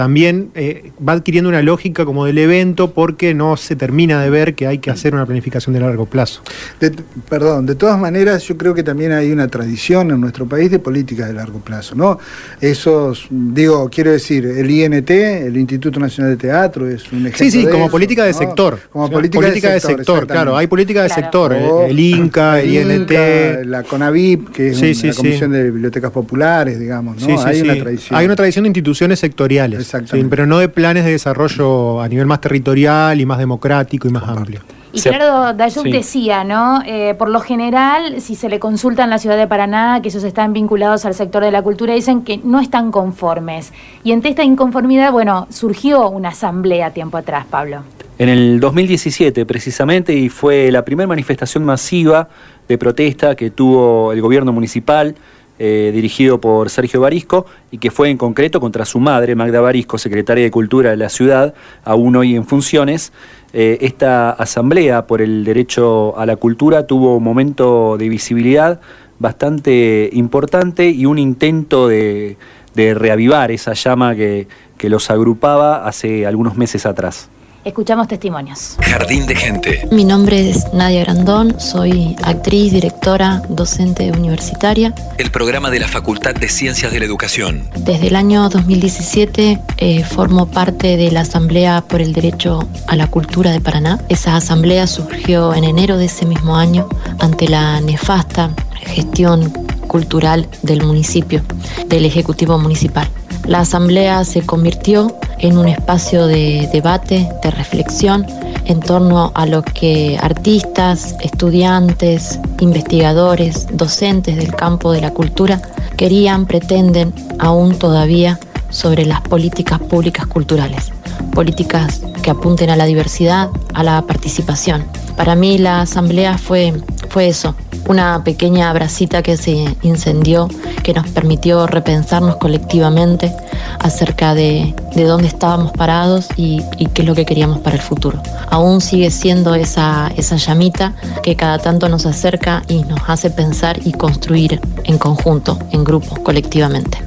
también 0.10 0.50
eh, 0.56 0.94
va 1.06 1.12
adquiriendo 1.12 1.50
una 1.50 1.62
lógica 1.62 2.06
como 2.06 2.26
del 2.26 2.38
evento 2.38 2.94
porque 2.94 3.34
no 3.34 3.58
se 3.58 3.76
termina 3.76 4.22
de 4.22 4.30
ver 4.30 4.56
que 4.56 4.66
hay 4.66 4.78
que 4.78 4.90
hacer 4.90 5.14
una 5.14 5.26
planificación 5.26 5.74
de 5.74 5.82
largo 5.82 6.06
plazo. 6.06 6.42
De- 6.80 6.92
perdón, 7.28 7.66
de 7.66 7.76
todas 7.76 8.00
maneras 8.00 8.44
yo 8.44 8.58
creo 8.58 8.74
que 8.74 8.82
también 8.82 9.12
hay 9.12 9.30
una 9.34 9.50
tradición 9.50 10.10
en 10.12 10.22
nuestro 10.22 10.46
país 10.48 10.72
de 10.72 10.80
políticas 10.80 11.28
de 11.28 11.34
largo 11.34 11.60
plazo, 11.60 11.96
¿no? 11.96 12.18
Esos, 12.62 13.28
digo, 13.30 13.90
quiero 13.90 14.12
decir, 14.12 14.46
el 14.46 14.72
INT, 14.72 15.10
el 15.12 15.58
Instituto 15.58 16.00
Nacional 16.00 16.32
de 16.32 16.38
Teatro, 16.38 16.88
es 16.90 17.12
un 17.12 17.20
ejemplo 17.28 17.38
Sí, 17.40 17.52
sí, 17.52 17.66
de 17.66 17.70
como 17.72 17.84
eso, 17.84 17.92
política 17.92 18.24
de 18.24 18.32
¿no? 18.32 18.38
sector. 18.38 18.80
Como 18.94 19.10
política, 19.12 19.72
de 19.74 19.80
sector, 19.82 20.28
claro. 20.28 20.56
Hay 20.56 20.68
política 20.68 21.04
de 21.04 21.08
Claro. 21.10 21.22
sector, 21.24 21.54
el- 21.54 21.64
O 21.70 21.84
el, 21.88 22.00
Inca, 22.00 22.62
el 22.62 22.88
la 22.88 22.96
INT. 22.96 23.12
Inca, 23.12 23.60
la 23.66 23.84
CONAVIP, 23.84 24.50
que 24.54 24.70
es 24.70 24.78
Sí, 24.78 24.86
una- 24.86 24.94
sí, 24.94 25.08
la 25.08 25.14
sí. 25.14 25.18
Comisión 25.18 25.52
de 25.52 25.64
Bibliotecas 25.66 26.12
Populares, 26.12 26.80
digamos, 26.80 27.18
¿no? 27.20 27.26
Sí, 27.28 27.34
sí, 27.38 27.44
hay 27.46 27.56
sí. 27.58 27.62
una 27.64 27.76
tradición. 27.76 28.18
Hay 28.18 28.26
una 28.26 28.36
tradición 28.38 28.64
de 28.64 28.68
instituciones 28.70 29.20
sectoriales, 29.20 29.89
Exactamente. 29.90 30.26
sí, 30.26 30.30
pero 30.30 30.46
no 30.46 30.60
de 30.60 30.70
planes 30.70 31.06
de 31.06 31.12
desarrollo 31.12 32.02
a 32.02 32.08
nivel 32.08 32.26
más 32.26 32.42
territorial 32.42 33.20
y 33.20 33.26
más 33.26 33.40
democrático 33.40 34.08
y 34.08 34.12
más 34.12 34.24
amplio. 34.24 34.62
Y 34.92 35.02
Gerardo 35.02 35.54
Dayub 35.54 35.84
sí. 35.84 35.92
decía, 35.92 36.44
¿no? 36.44 36.82
Eh, 36.86 37.14
por 37.18 37.30
lo 37.30 37.40
general, 37.40 38.22
si 38.22 38.36
se 38.36 38.50
le 38.50 38.60
consulta 38.60 39.04
en 39.04 39.12
la 39.12 39.20
ciudad 39.20 39.38
de 39.38 39.46
Paraná, 39.46 40.00
que 40.02 40.10
ellos 40.10 40.24
están 40.24 40.52
vinculados 40.52 41.06
al 41.06 41.14
sector 41.14 41.44
de 41.44 41.52
la 41.52 41.62
cultura, 41.62 41.94
dicen 41.94 42.24
que 42.24 42.40
no 42.44 42.60
están 42.60 42.92
conformes. 42.92 43.72
Y 44.04 44.14
ante 44.14 44.30
esta 44.30 44.44
inconformidad, 44.44 45.12
bueno, 45.12 45.48
surgió 45.52 46.10
una 46.10 46.30
asamblea 46.30 46.92
tiempo 46.92 47.18
atrás, 47.18 47.46
Pablo. 47.50 47.84
En 48.18 48.30
el 48.30 48.60
2017, 48.60 49.46
precisamente, 49.46 50.14
y 50.14 50.28
fue 50.30 50.72
la 50.72 50.84
primera 50.84 51.08
manifestación 51.08 51.64
masiva 51.64 52.28
de 52.68 52.78
protesta 52.78 53.36
que 53.36 53.52
tuvo 53.52 54.12
el 54.12 54.22
gobierno 54.22 54.52
municipal, 54.52 55.16
eh, 55.60 55.92
dirigido 55.94 56.40
por 56.40 56.70
Sergio 56.70 57.02
Barisco, 57.02 57.46
y 57.70 57.78
que 57.78 57.92
fue 57.92 58.10
en 58.10 58.18
concreto 58.18 58.60
contra 58.60 58.86
su 58.86 59.00
madre, 59.00 59.36
Magda 59.36 59.60
Barisco, 59.60 59.98
secretaria 59.98 60.46
de 60.46 60.52
Cultura 60.52 60.92
de 60.92 60.98
la 60.98 61.10
ciudad, 61.10 61.54
aún 61.84 62.16
hoy 62.16 62.36
en 62.36 62.46
funciones. 62.46 63.12
Eh, 63.52 63.78
esta 63.82 64.32
asamblea 64.32 65.06
por 65.06 65.22
el 65.22 65.44
derecho 65.44 66.18
a 66.18 66.26
la 66.26 66.38
cultura 66.38 66.88
tuvo 66.88 67.18
un 67.18 67.24
momento 67.24 67.98
de 67.98 68.08
visibilidad 68.08 68.80
bastante 69.20 70.10
importante 70.14 70.90
y 70.90 71.06
un 71.06 71.20
intento 71.20 71.88
de, 71.88 72.38
reavivar 72.76 73.52
esa 73.52 73.74
llama 73.74 74.16
que 74.16 74.48
los 74.84 75.10
agrupaba 75.12 75.86
hace 75.86 76.26
algunos 76.26 76.56
meses 76.56 76.86
atrás. 76.86 77.30
Escuchamos 77.70 78.08
testimonios. 78.08 78.78
Jardín 78.82 79.28
de 79.28 79.36
gente. 79.36 79.88
Mi 79.92 80.04
nombre 80.04 80.50
es 80.50 80.74
Nadia 80.74 81.02
Grandón, 81.02 81.60
soy 81.60 82.16
actriz, 82.24 82.74
directora, 82.74 83.44
docente 83.48 84.12
universitaria. 84.12 84.92
El 85.20 85.30
programa 85.30 85.70
de 85.70 85.80
la 85.80 85.88
Facultad 85.88 86.34
de 86.34 86.50
Ciencias 86.50 86.92
de 86.92 86.98
la 86.98 87.06
Educación. 87.06 87.70
Desde 87.78 88.08
el 88.08 88.16
año 88.16 88.50
2017 88.50 89.62
eh, 89.78 90.04
formo 90.04 90.48
parte 90.48 90.98
de 90.98 91.12
la 91.12 91.22
Asamblea 91.22 91.82
por 91.82 92.02
el 92.02 92.12
Derecho 92.12 92.68
a 92.88 92.96
la 92.96 93.06
Cultura 93.06 93.52
de 93.52 93.62
Paraná. 93.62 94.00
Esa 94.10 94.36
asamblea 94.36 94.88
surgió 94.88 95.54
en 95.54 95.64
enero 95.64 95.98
de 95.98 96.06
ese 96.06 96.26
mismo 96.26 96.56
año 96.56 96.90
ante 97.20 97.48
la 97.48 97.82
nefasta 97.82 98.50
gestión 98.82 99.52
cultural 99.86 100.50
del 100.64 100.82
municipio, 100.82 101.44
del 101.86 102.06
Ejecutivo 102.06 102.58
Municipal. 102.58 103.08
La 103.46 103.62
asamblea 103.62 104.24
se 104.26 104.42
convirtió 104.42 105.16
en 105.40 105.58
un 105.58 105.68
espacio 105.68 106.28
de 106.28 106.70
debate, 106.72 107.30
de 107.42 107.52
reflexión 107.52 108.26
en 108.66 108.80
torno 108.80 109.32
a 109.34 109.46
lo 109.48 109.64
que 109.64 110.18
artistas, 110.22 111.16
estudiantes, 111.22 112.40
investigadores, 112.60 113.68
docentes 113.72 114.36
del 114.36 114.54
campo 114.56 114.92
de 114.92 115.02
la 115.02 115.12
cultura 115.12 115.60
querían, 115.98 116.46
pretenden 116.46 117.14
aún 117.40 117.78
todavía 117.80 118.40
sobre 118.70 119.06
las 119.06 119.22
políticas 119.22 119.80
públicas 119.80 120.28
culturales, 120.28 120.92
políticas 121.34 122.02
que 122.22 122.30
apunten 122.30 122.70
a 122.70 122.76
la 122.76 122.86
diversidad, 122.86 123.50
a 123.74 123.84
la 123.84 124.02
participación. 124.04 124.86
Para 125.18 125.36
mí 125.36 125.58
la 125.58 125.82
asamblea 125.82 126.38
fue, 126.38 126.74
fue 127.10 127.28
eso, 127.28 127.56
una 127.88 128.24
pequeña 128.24 128.72
bracita 128.74 129.22
que 129.22 129.38
se 129.38 129.76
incendió, 129.82 130.48
que 130.84 130.94
nos 130.94 131.08
permitió 131.08 131.68
repensarnos 131.68 132.38
colectivamente 132.38 133.34
acerca 133.80 134.36
de, 134.36 134.74
de 134.96 135.04
dónde 135.04 135.28
estábamos 135.28 135.72
parados 135.72 136.28
y, 136.36 136.62
y, 136.78 136.88
qué 136.88 137.02
es 137.02 137.08
lo 137.08 137.16
que 137.16 137.26
queríamos 137.26 137.60
para 137.60 137.76
el 137.76 137.82
futuro. 137.82 138.22
Aún 138.50 138.82
sigue 138.82 139.12
siendo 139.12 139.56
esa, 139.56 140.12
esa 140.18 140.36
llamita 140.38 140.94
que 141.24 141.36
cada 141.36 141.60
tanto 141.60 141.90
nos 141.90 142.06
acerca 142.06 142.64
y 142.68 142.84
nos 142.84 143.00
hace 143.08 143.30
pensar 143.30 143.80
y 143.86 143.94
construir 143.94 144.60
en 144.84 144.98
conjunto, 144.98 145.58
en 145.72 145.84
grupo, 145.84 146.22
colectivamente. 146.24 147.00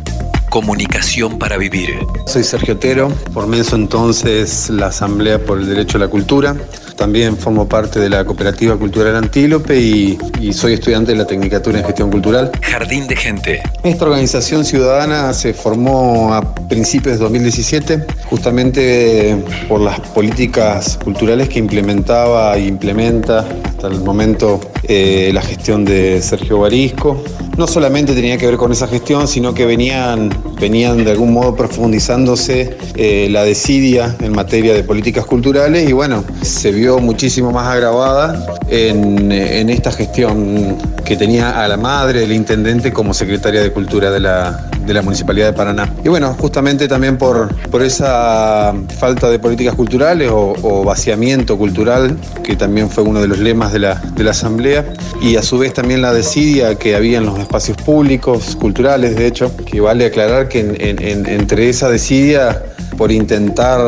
Comunicación 0.53 1.39
para 1.39 1.57
vivir. 1.57 2.07
Soy 2.27 2.45
Sergio 2.45 2.75
Otero, 2.75 3.11
formé 3.33 3.63
entonces 3.73 4.69
la 4.69 4.89
Asamblea 4.89 5.39
por 5.39 5.59
el 5.59 5.67
Derecho 5.67 5.97
a 5.97 6.01
la 6.01 6.09
Cultura. 6.09 6.55
También 6.97 7.37
formo 7.37 7.69
parte 7.69 8.01
de 8.01 8.09
la 8.09 8.25
Cooperativa 8.25 8.77
Cultural 8.77 9.17
Antílope 9.17 9.79
y, 9.79 10.19
y, 10.41 10.53
soy 10.53 10.75
estudiante 10.75 11.13
de 11.13 11.19
la 11.19 11.27
Tecnicatura 11.27 11.79
en 11.79 11.85
Gestión 11.85 12.11
Cultural. 12.11 12.51
Jardín 12.63 13.07
de 13.07 13.17
Gente. 13.17 13.63
Esta 13.83 14.05
organización 14.05 14.65
ciudadana 14.65 15.33
se 15.33 15.55
formó 15.55 16.35
a 16.35 16.55
principios 16.69 17.19
de 17.19 17.25
2017, 17.25 18.07
justamente 18.25 19.37
por 19.69 19.81
las 19.81 20.01
políticas 20.01 20.99
culturales 21.03 21.49
que 21.49 21.59
implementaba 21.59 22.57
e 22.57 22.67
implementa 22.67 23.47
hasta 23.65 23.89
el 23.89 24.01
momento 24.01 24.61
eh, 24.85 25.31
la 25.33 25.43
gestión 25.43 25.85
de 25.85 26.21
Sergio 26.23 26.61
Barisco. 26.61 27.23
No 27.57 27.67
solamente 27.67 28.15
tenía 28.15 28.39
que 28.39 28.47
ver 28.47 28.57
con 28.57 28.73
esa 28.73 28.89
gestión, 28.89 29.29
sino 29.29 29.55
que 29.55 29.67
venían, 29.67 30.31
venían 30.61 31.05
de 31.05 31.11
algún 31.11 31.33
modo 31.33 31.55
profundizándose 31.55 32.77
eh, 32.97 33.29
la 33.31 33.45
desidia 33.45 34.17
en 34.21 34.33
materia 34.33 34.73
de 34.75 34.83
políticas 34.83 35.27
culturales 35.27 35.89
y 35.89 35.93
bueno, 35.93 36.25
se 36.43 36.73
vio 36.73 36.82
muchísimo 36.91 37.51
más 37.51 37.69
agravada 37.69 38.47
en, 38.69 39.31
en 39.31 39.71
esta 39.71 39.93
gestión 39.93 40.77
que 41.05 41.17
tenía 41.17 41.63
a 41.63 41.69
la 41.69 41.77
madre 41.77 42.21
del 42.21 42.33
intendente 42.33 42.93
como 42.93 43.15
secretaria 43.15 43.61
de 43.61 43.73
Cultura 43.73 44.11
de 44.11 44.21
la, 44.21 44.71
de 44.87 44.95
la 44.95 45.03
Municipalidad 45.03 45.47
de 45.47 45.53
Paraná. 45.53 45.93
Y 46.05 46.09
bueno, 46.09 46.35
justamente 46.39 46.89
también 46.89 47.19
por, 47.19 47.55
por 47.71 47.83
esa 47.83 48.75
falta 48.99 49.31
de 49.31 49.39
políticas 49.39 49.75
culturales 49.75 50.31
o, 50.33 50.85
vaciamiento 50.85 51.57
cultural, 51.57 52.17
que 52.43 52.57
también 52.57 52.91
fue 52.91 53.05
uno 53.05 53.21
de 53.21 53.29
los 53.29 53.39
lemas 53.39 53.73
de 53.73 53.79
la, 53.81 53.95
de 53.95 54.25
la 54.25 54.33
Asamblea, 54.33 54.85
y 55.21 55.37
a 55.37 55.43
su 55.43 55.59
vez 55.59 55.73
también 55.75 56.03
la 56.03 56.13
desidia 56.13 56.75
que 56.75 56.97
había 56.97 57.19
en 57.19 57.27
los 57.27 57.39
espacios 57.39 57.77
públicos, 57.77 58.57
culturales, 58.57 59.17
de 59.17 59.27
hecho, 59.27 59.55
que 59.57 59.81
vale 59.81 60.07
aclarar 60.07 60.49
que 60.49 60.61
en, 60.61 60.77
en, 60.81 61.27
entre 61.27 61.69
esa 61.69 61.89
desidia 61.89 62.63
por 62.97 63.13
intentar 63.13 63.81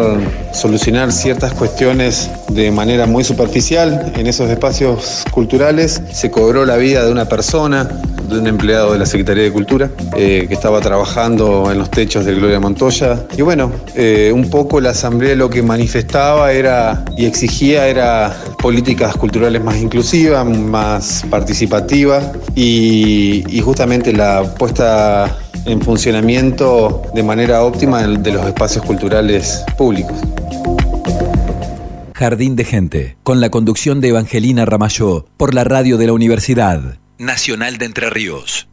solucionar 0.53 1.13
ciertas 1.13 1.53
cuestiones 1.53 2.31
de 2.49 2.71
manera 2.71 3.07
muy 3.07 3.25
superficial 3.25 4.13
en 4.17 4.27
esos 4.27 4.51
espacios 4.51 5.25
culturales. 5.31 6.03
Se 6.13 6.31
cobró 6.31 6.65
la 6.65 6.77
vida 6.77 7.05
de 7.05 7.13
una 7.13 7.29
persona, 7.29 7.85
de 8.29 8.39
un 8.39 8.47
empleado 8.47 8.93
de 8.93 8.99
la 8.99 9.07
Secretaría 9.07 9.45
de 9.45 9.53
Cultura, 9.53 9.91
eh, 10.17 10.47
que 10.49 10.55
estaba 10.55 10.81
trabajando 10.81 11.71
en 11.71 11.79
los 11.79 11.91
techos 11.91 12.25
de 12.25 12.35
Gloria 12.35 12.61
Montoya. 12.61 13.27
Y 13.37 13.43
bueno, 13.43 13.71
eh, 13.95 14.33
un 14.35 14.49
poco 14.49 14.81
la 14.81 14.91
Asamblea 14.91 15.35
lo 15.35 15.51
que 15.51 15.63
manifestaba 15.63 16.53
era 16.53 17.05
y 17.17 17.27
exigía 17.27 17.87
era 17.87 18.35
políticas 18.61 19.17
culturales 19.17 19.63
más 19.63 19.77
inclusivas, 19.77 20.47
más 20.47 21.25
participativas 21.29 22.25
y, 22.55 23.45
y 23.49 23.61
justamente 23.61 24.13
la 24.13 24.43
puesta 24.59 25.37
en 25.67 25.81
funcionamiento 25.81 27.03
de 27.15 27.23
manera 27.23 27.63
óptima 27.63 28.07
de 28.07 28.33
los 28.33 28.47
espacios 28.47 28.85
culturales 28.85 29.65
públicos. 29.77 30.17
Jardín 32.15 32.57
de 32.57 32.65
Gente, 32.65 33.17
con 33.23 33.41
la 33.41 33.51
conducción 33.51 34.01
de 34.01 34.09
Evangelina 34.09 34.65
Ramayó, 34.65 35.27
por 35.37 35.55
la 35.55 35.65
radio 35.65 35.97
de 35.99 36.07
la 36.07 36.13
Universidad 36.13 36.99
Nacional 37.19 37.79
de 37.79 37.87
Entre 37.87 38.11
Ríos. 38.11 38.69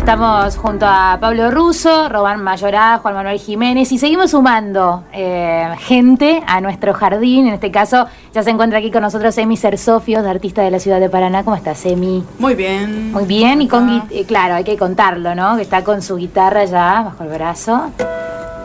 Estamos 0.00 0.56
junto 0.56 0.86
a 0.86 1.18
Pablo 1.20 1.50
Russo, 1.50 2.08
Román 2.08 2.42
Mayorá, 2.42 2.98
Juan 3.02 3.14
Manuel 3.14 3.38
Jiménez 3.38 3.92
y 3.92 3.98
seguimos 3.98 4.30
sumando 4.30 5.04
eh, 5.12 5.68
gente 5.80 6.42
a 6.46 6.62
nuestro 6.62 6.94
jardín. 6.94 7.46
En 7.46 7.54
este 7.54 7.70
caso 7.70 8.06
ya 8.32 8.42
se 8.42 8.48
encuentra 8.48 8.78
aquí 8.78 8.90
con 8.90 9.02
nosotros 9.02 9.36
Emi 9.36 9.58
Cersofios, 9.58 10.24
de 10.24 10.30
artista 10.30 10.62
de 10.62 10.70
la 10.70 10.78
ciudad 10.78 11.00
de 11.00 11.10
Paraná. 11.10 11.44
¿Cómo 11.44 11.54
estás, 11.54 11.84
Emi? 11.84 12.24
Muy 12.38 12.54
bien. 12.54 13.12
Muy 13.12 13.26
bien 13.26 13.60
y 13.60 13.68
con, 13.68 14.02
eh, 14.10 14.24
claro, 14.26 14.54
hay 14.54 14.64
que 14.64 14.78
contarlo, 14.78 15.34
¿no? 15.34 15.56
Que 15.56 15.62
está 15.62 15.84
con 15.84 16.00
su 16.00 16.16
guitarra 16.16 16.64
ya 16.64 17.02
bajo 17.02 17.22
el 17.22 17.28
brazo. 17.28 17.90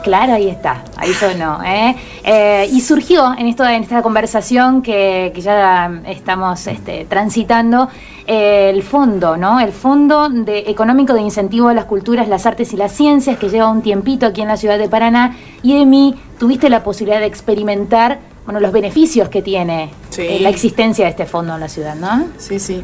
Claro, 0.06 0.34
ahí 0.36 0.50
está, 0.50 0.84
ahí 0.98 1.12
sonó. 1.15 1.63
¿eh? 1.63 1.96
Eh, 2.24 2.70
y 2.72 2.80
surgió 2.82 3.34
en, 3.36 3.48
esto, 3.48 3.65
en 3.65 3.82
esta 3.82 4.04
conversación 4.04 4.84
que, 4.84 5.32
que 5.34 5.41
ya 5.41 5.91
estamos 6.06 6.68
este, 6.68 7.06
transitando 7.06 7.89
eh, 8.28 8.70
el 8.72 8.84
fondo, 8.84 9.36
¿no? 9.36 9.60
El 9.60 9.72
Fondo 9.72 10.30
de, 10.30 10.60
Económico 10.68 11.15
de 11.15 11.22
Incentivo 11.22 11.70
a 11.70 11.74
las 11.74 11.86
Culturas, 11.86 12.28
las 12.28 12.46
Artes 12.46 12.72
y 12.74 12.78
las 12.78 12.91
Ciencias, 12.91 13.39
que 13.39 13.50
lleva 13.50 13.68
un 13.68 13.82
tiempito 13.82 14.28
aquí 14.28 14.41
en 14.44 14.48
la 14.48 14.58
ciudad 14.58 14.78
de 14.78 14.88
Paraná. 14.88 15.36
Y 15.63 15.76
Emi, 15.82 16.13
tuviste 16.38 16.70
la 16.70 16.84
posibilidad 16.84 17.20
de 17.20 17.26
experimentar 17.26 18.20
bueno, 18.46 18.60
los 18.60 18.72
beneficios 18.72 19.28
que 19.30 19.41
tiene 19.41 19.89
Sí. 20.12 20.38
la 20.39 20.50
existencia 20.50 21.06
de 21.06 21.12
este 21.12 21.26
fondo 21.26 21.56
en 21.56 21.62
la 21.62 21.68
ciudad, 21.68 21.96
¿no? 21.96 22.28
Sí, 22.38 22.60
sí. 22.60 22.84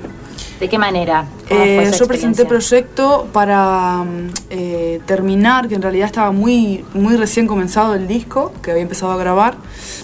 ¿De 0.62 0.69
qué 0.69 0.78
manera? 0.78 1.26
¿Cómo 1.50 1.60
fue 1.60 1.86
Eh, 1.86 1.91
yo 1.97 2.06
presenté 2.06 2.45
proyecto 2.45 3.28
para 3.34 4.04
mm, 4.04 4.30
eh, 4.52 5.02
terminar, 5.08 5.67
que 5.67 5.74
en 5.74 5.82
realidad 5.82 6.06
estaba 6.06 6.32
muy, 6.32 6.86
muy 6.93 7.17
recién 7.17 7.47
comenzado 7.47 7.95
el 7.95 8.08
disco, 8.08 8.54
que 8.62 8.69
había 8.69 8.84
empezado 8.84 9.12
a 9.12 9.17
grabar. 9.17 9.56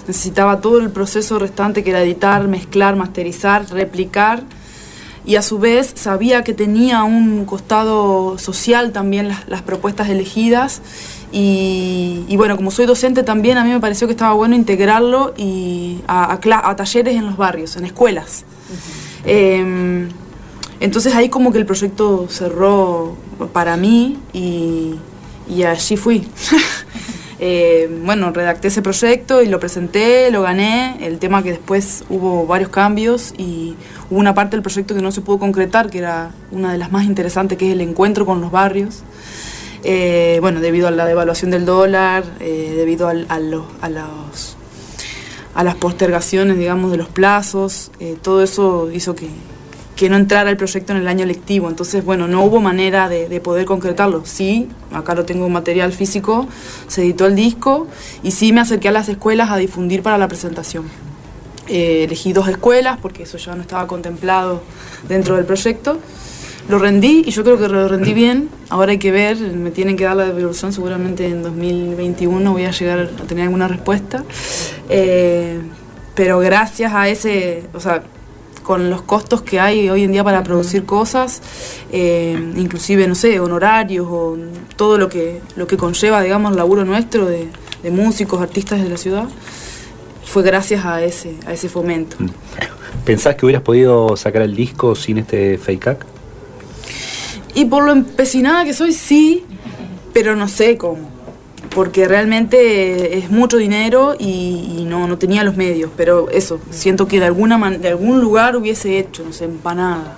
Necesitaba 0.08 0.60
todo 0.60 0.80
el 0.80 0.90
proceso 0.90 1.38
restante 1.38 1.84
que 1.84 1.92
era 1.92 2.02
editar, 2.02 2.48
mezclar, 2.48 2.96
masterizar, 2.96 3.70
replicar. 3.70 4.42
Y 5.28 5.36
a 5.36 5.44
su 5.44 5.60
vez 5.60 5.92
sabía 5.94 6.44
que 6.44 6.56
tenía 6.56 7.04
un 7.04 7.46
costado 7.46 8.40
social 8.40 8.92
también 8.94 9.28
las, 9.28 9.48
las 9.48 9.62
propuestas 9.62 10.10
elegidas. 10.10 10.82
Y, 11.32 12.26
y 12.28 12.36
bueno, 12.36 12.58
como 12.58 12.72
soy 12.72 12.88
docente 12.88 13.22
también, 13.22 13.60
a 13.60 13.64
mí 13.64 13.70
me 13.70 13.80
pareció 13.80 14.08
que 14.08 14.14
estaba 14.14 14.34
bueno 14.34 14.56
integrarlo 14.56 15.36
y 15.38 16.00
a, 16.08 16.34
a 16.34 16.70
a 16.70 16.76
talleres 16.76 17.16
en 17.16 17.28
los 17.28 17.38
barrios, 17.38 17.76
en 17.76 17.86
escuelas. 17.86 18.44
Entonces 20.80 21.14
ahí 21.16 21.30
como 21.30 21.52
que 21.52 21.58
el 21.60 21.66
proyecto 21.66 22.28
cerró 22.30 23.16
para 23.54 23.78
mí 23.78 24.18
y, 24.34 24.96
y 25.50 25.64
allí 25.64 25.98
fui. 25.98 26.28
Eh, 27.40 28.02
bueno, 28.04 28.32
redacté 28.32 28.70
ese 28.70 28.82
proyecto 28.82 29.44
y 29.44 29.48
lo 29.48 29.60
presenté, 29.60 30.32
lo 30.32 30.42
gané. 30.42 30.98
El 31.06 31.20
tema 31.20 31.44
que 31.44 31.52
después 31.52 32.04
hubo 32.10 32.48
varios 32.48 32.70
cambios 32.72 33.36
y 33.38 33.76
hubo 34.10 34.20
una 34.20 34.34
parte 34.34 34.56
del 34.56 34.64
proyecto 34.64 34.96
que 34.96 35.04
no 35.04 35.12
se 35.12 35.22
pudo 35.22 35.38
concretar, 35.38 35.92
que 35.92 36.00
era 36.00 36.32
una 36.52 36.72
de 36.72 36.80
las 36.80 36.92
más 36.92 37.06
interesantes, 37.06 37.60
que 37.60 37.68
es 37.68 37.74
el 37.74 37.82
encuentro 37.82 38.26
con 38.26 38.42
los 38.42 38.50
barrios. 38.50 39.04
Eh, 39.84 40.40
bueno, 40.42 40.62
debido 40.62 40.88
a 40.88 40.92
la 40.92 41.06
devaluación 41.06 41.52
del 41.52 41.66
dólar, 41.68 42.24
eh, 42.40 42.74
debido 42.76 43.08
al- 43.08 43.28
a, 43.30 43.38
los, 43.40 43.66
a, 43.82 43.90
los, 43.90 44.58
a 45.54 45.64
las 45.64 45.76
postergaciones, 45.76 46.58
digamos, 46.58 46.90
de 46.90 46.98
los 46.98 47.08
plazos, 47.08 47.92
todo 48.24 48.42
eso 48.42 48.90
hizo 48.92 49.14
que, 49.14 49.30
que 49.98 50.10
no 50.10 50.16
entrara 50.16 50.50
el 50.50 50.56
proyecto 50.56 50.94
en 50.94 51.00
el 51.00 51.08
año 51.08 51.26
lectivo. 51.26 51.68
Entonces, 51.68 52.06
bueno, 52.06 52.28
no 52.30 52.44
hubo 52.46 52.62
manera 52.62 53.10
de, 53.10 53.28
de 53.28 53.42
poder 53.42 53.66
concretarlo. 53.66 54.22
Sí, 54.26 54.70
acá 54.94 55.16
lo 55.16 55.26
tengo 55.26 55.48
en 55.48 55.52
material 55.52 55.92
físico, 55.92 56.48
se 56.88 57.02
editó 57.02 57.26
el 57.26 57.36
disco 57.36 57.88
y 58.24 58.32
sí 58.32 58.54
me 58.54 58.62
acerqué 58.62 58.88
a 58.88 58.92
las 58.92 59.10
escuelas 59.10 59.50
a 59.52 59.58
difundir 59.58 60.04
para 60.04 60.18
la 60.18 60.30
presentación. 60.30 60.86
Eh, 61.68 62.06
elegí 62.06 62.32
dos 62.32 62.48
escuelas 62.48 62.98
porque 63.02 63.24
eso 63.24 63.38
ya 63.38 63.54
no 63.56 63.62
estaba 63.62 63.88
contemplado 63.88 64.62
dentro 65.10 65.36
del 65.36 65.46
proyecto. 65.46 66.00
Lo 66.70 66.80
rendí 66.80 67.24
y 67.26 67.32
yo 67.32 67.44
creo 67.44 67.58
que 67.58 67.68
lo 67.68 67.88
rendí 67.88 68.14
bien. 68.14 68.50
Ahora 68.70 68.92
hay 68.92 69.00
que 69.00 69.12
ver, 69.12 69.38
me 69.38 69.72
tienen 69.72 69.98
que 69.98 70.04
dar 70.04 70.16
la 70.16 70.26
devolución. 70.26 70.72
Seguramente 70.72 71.28
en 71.28 71.44
2021 71.44 72.52
voy 72.52 72.66
a 72.66 72.72
llegar 72.72 73.00
a 73.00 73.24
tener 73.24 73.46
alguna 73.46 73.68
respuesta. 73.68 74.24
Eh, 74.90 75.60
pero 76.16 76.40
gracias 76.40 76.94
a 76.94 77.10
ese, 77.10 77.66
o 77.74 77.80
sea, 77.80 78.04
con 78.68 78.90
los 78.90 79.02
costos 79.02 79.44
que 79.44 79.62
hay 79.62 79.90
hoy 79.90 80.04
en 80.04 80.12
día 80.12 80.26
para 80.26 80.44
producir 80.44 80.84
cosas, 80.84 81.42
eh, 81.90 82.38
inclusive, 82.58 83.08
no 83.08 83.16
sé, 83.16 83.40
honorarios 83.40 84.06
o 84.10 84.36
todo 84.76 84.98
lo 84.98 85.08
que, 85.08 85.40
lo 85.56 85.68
que 85.68 85.78
conlleva, 85.78 86.22
digamos, 86.22 86.52
el 86.52 86.58
laburo 86.58 86.84
nuestro 86.84 87.26
de, 87.26 87.48
de 87.82 87.92
músicos, 87.92 88.42
artistas 88.42 88.84
de 88.84 88.90
la 88.90 88.98
ciudad, 88.98 89.30
fue 90.26 90.44
gracias 90.44 90.84
a 90.84 91.02
ese, 91.02 91.38
a 91.46 91.54
ese 91.54 91.70
fomento. 91.70 92.18
¿Pensás 93.06 93.38
que 93.38 93.46
hubieras 93.46 93.64
podido 93.64 94.18
sacar 94.18 94.42
el 94.42 94.54
disco 94.54 94.96
sin 94.96 95.20
este 95.20 95.58
fake? 95.58 96.06
Y 97.54 97.64
por 97.64 97.86
lo 97.86 97.94
empecinada 97.94 98.66
que 98.66 98.74
soy, 98.74 98.92
sí, 98.92 99.46
pero 100.12 100.36
no 100.36 100.50
sé 100.50 100.78
cómo. 100.78 101.17
Porque 101.78 102.08
realmente 102.08 103.20
es 103.20 103.30
mucho 103.30 103.58
dinero 103.58 104.16
y, 104.18 104.78
y 104.80 104.86
no, 104.86 105.08
no 105.08 105.18
tenía 105.20 105.44
los 105.44 105.56
medios. 105.56 105.92
Pero 105.96 106.28
eso, 106.32 106.60
siento 106.72 107.08
que 107.08 107.20
de, 107.20 107.28
alguna 107.28 107.60
man- 107.60 107.82
de 107.82 107.90
algún 107.90 108.20
lugar 108.20 108.56
hubiese 108.56 108.98
hecho, 108.98 109.24
no 109.24 109.32
sé, 109.32 109.46
empanada. 109.46 110.18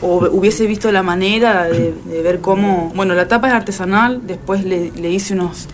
O 0.00 0.18
hubiese 0.30 0.64
visto 0.66 0.92
la 0.92 1.02
manera 1.02 1.64
de, 1.64 1.92
de 2.04 2.22
ver 2.22 2.40
cómo... 2.40 2.92
Bueno, 2.94 3.14
la 3.14 3.26
tapa 3.26 3.48
es 3.48 3.54
artesanal, 3.54 4.20
después 4.28 4.62
le, 4.64 4.92
le 4.92 5.10
hice 5.10 5.34
unos... 5.34 5.66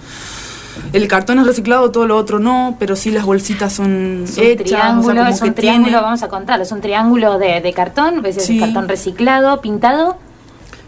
El 0.94 1.07
cartón 1.09 1.38
es 1.40 1.46
reciclado, 1.46 1.90
todo 1.90 2.07
lo 2.07 2.16
otro 2.16 2.38
no, 2.38 2.77
pero 2.79 2.96
sí 2.96 3.11
las 3.11 3.27
bolsitas 3.27 3.75
son 3.75 4.22
Es 4.25 4.38
un 4.38 4.44
hechas. 4.44 4.64
o 4.64 4.68
sea, 4.70 4.79
triángulo, 4.81 5.16
como 5.18 5.29
es 5.35 5.42
un 5.42 5.53
triángulo, 5.55 5.88
tiene- 5.90 6.03
vamos 6.03 6.22
a 6.22 6.29
contarlo, 6.29 6.62
es 6.64 6.72
un 6.72 6.81
triángulo 6.81 7.38
de, 7.38 7.61
de 7.61 7.72
cartón, 7.75 8.18
a 8.18 8.20
veces 8.22 8.46
Sí. 8.46 8.57
es 8.59 8.64
cartón 8.64 8.88
reciclado, 8.88 9.61
pintado, 9.61 10.16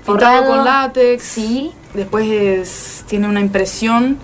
Pintado 0.06 0.42
forrado. 0.42 0.46
con 0.56 0.64
látex. 0.64 1.22
Sí. 1.22 1.70
Después 1.94 2.26
es- 2.28 3.04
tiene 3.08 3.28
una 3.28 3.40
impresión 3.40 4.18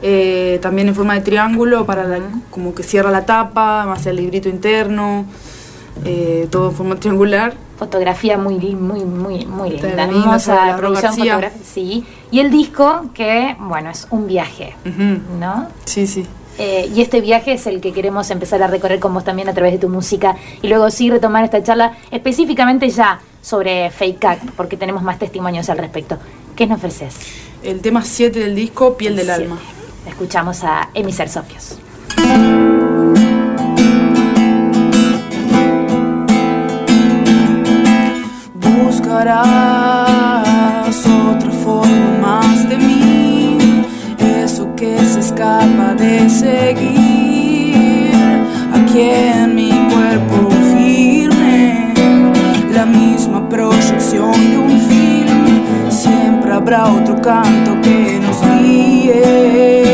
eh, 0.00 0.60
también 0.62 0.86
en 0.86 0.94
forma 0.94 1.14
de 1.14 1.22
triángulo 1.22 1.84
para 1.84 2.04
la- 2.04 2.20
como 2.50 2.72
que 2.72 2.84
cierra 2.84 3.10
la 3.10 3.26
tapa, 3.26 3.84
más 3.84 4.06
el 4.06 4.14
librito 4.16 4.48
interno, 4.48 5.24
eh, 6.04 6.46
todo 6.50 6.70
en 6.70 6.76
forma 6.76 6.94
triangular. 6.96 7.54
Fotografía 7.78 8.38
muy, 8.38 8.58
muy, 8.76 9.04
muy, 9.04 9.44
muy 9.46 9.70
linda. 9.70 10.04
Hermosa 10.04 10.76
producción 10.76 11.16
fotográfica. 11.16 11.64
Sí. 11.64 12.04
Y 12.30 12.38
el 12.40 12.50
disco, 12.52 13.06
que, 13.14 13.56
bueno, 13.58 13.90
es 13.90 14.06
un 14.10 14.26
viaje, 14.28 14.74
¿no? 15.40 15.66
Sí, 15.84 16.06
sí. 16.06 16.24
Eh, 16.60 16.90
y 16.94 17.02
este 17.02 17.20
viaje 17.20 17.52
es 17.52 17.66
el 17.66 17.80
que 17.80 17.92
queremos 17.92 18.30
empezar 18.30 18.62
a 18.62 18.66
recorrer 18.68 18.98
con 19.00 19.14
vos 19.14 19.24
también 19.24 19.48
a 19.48 19.52
través 19.54 19.72
de 19.72 19.78
tu 19.78 19.88
música. 19.88 20.36
Y 20.62 20.68
luego 20.68 20.90
sí 20.90 21.08
retomar 21.10 21.44
esta 21.44 21.62
charla 21.62 21.94
específicamente 22.10 22.88
ya 22.90 23.20
sobre 23.42 23.90
Fake 23.90 24.24
Act, 24.24 24.50
porque 24.56 24.76
tenemos 24.76 25.02
más 25.02 25.18
testimonios 25.18 25.68
al 25.70 25.78
respecto. 25.78 26.18
¿Qué 26.58 26.66
nos 26.66 26.78
ofreces? 26.78 27.14
El 27.62 27.80
tema 27.80 28.02
7 28.04 28.36
del 28.36 28.56
disco, 28.56 28.96
Piel 28.96 29.14
del 29.14 29.26
Siete. 29.26 29.42
Alma. 29.44 29.60
Escuchamos 30.08 30.64
a 30.64 30.90
Emisar 30.92 31.28
Sofios. 31.28 31.78
Buscarás 38.54 39.46
otra 41.06 41.50
forma 41.62 42.18
más 42.20 42.68
de 42.68 42.76
mí, 42.76 43.56
eso 44.18 44.74
que 44.74 44.98
se 45.04 45.20
escapa 45.20 45.94
de 45.94 46.28
seguir. 46.28 48.16
Aquí 48.74 49.00
en 49.00 49.54
mi 49.54 49.70
cuerpo 49.92 50.50
firme, 50.74 51.94
la 52.72 52.84
misma 52.84 53.48
proyección 53.48 54.32
de 54.50 54.58
un 54.58 54.80
film. 54.80 54.97
Habrá 56.58 56.88
otro 56.90 57.14
canto 57.22 57.80
que 57.82 58.18
nos 58.18 58.42
guíe. 58.42 59.87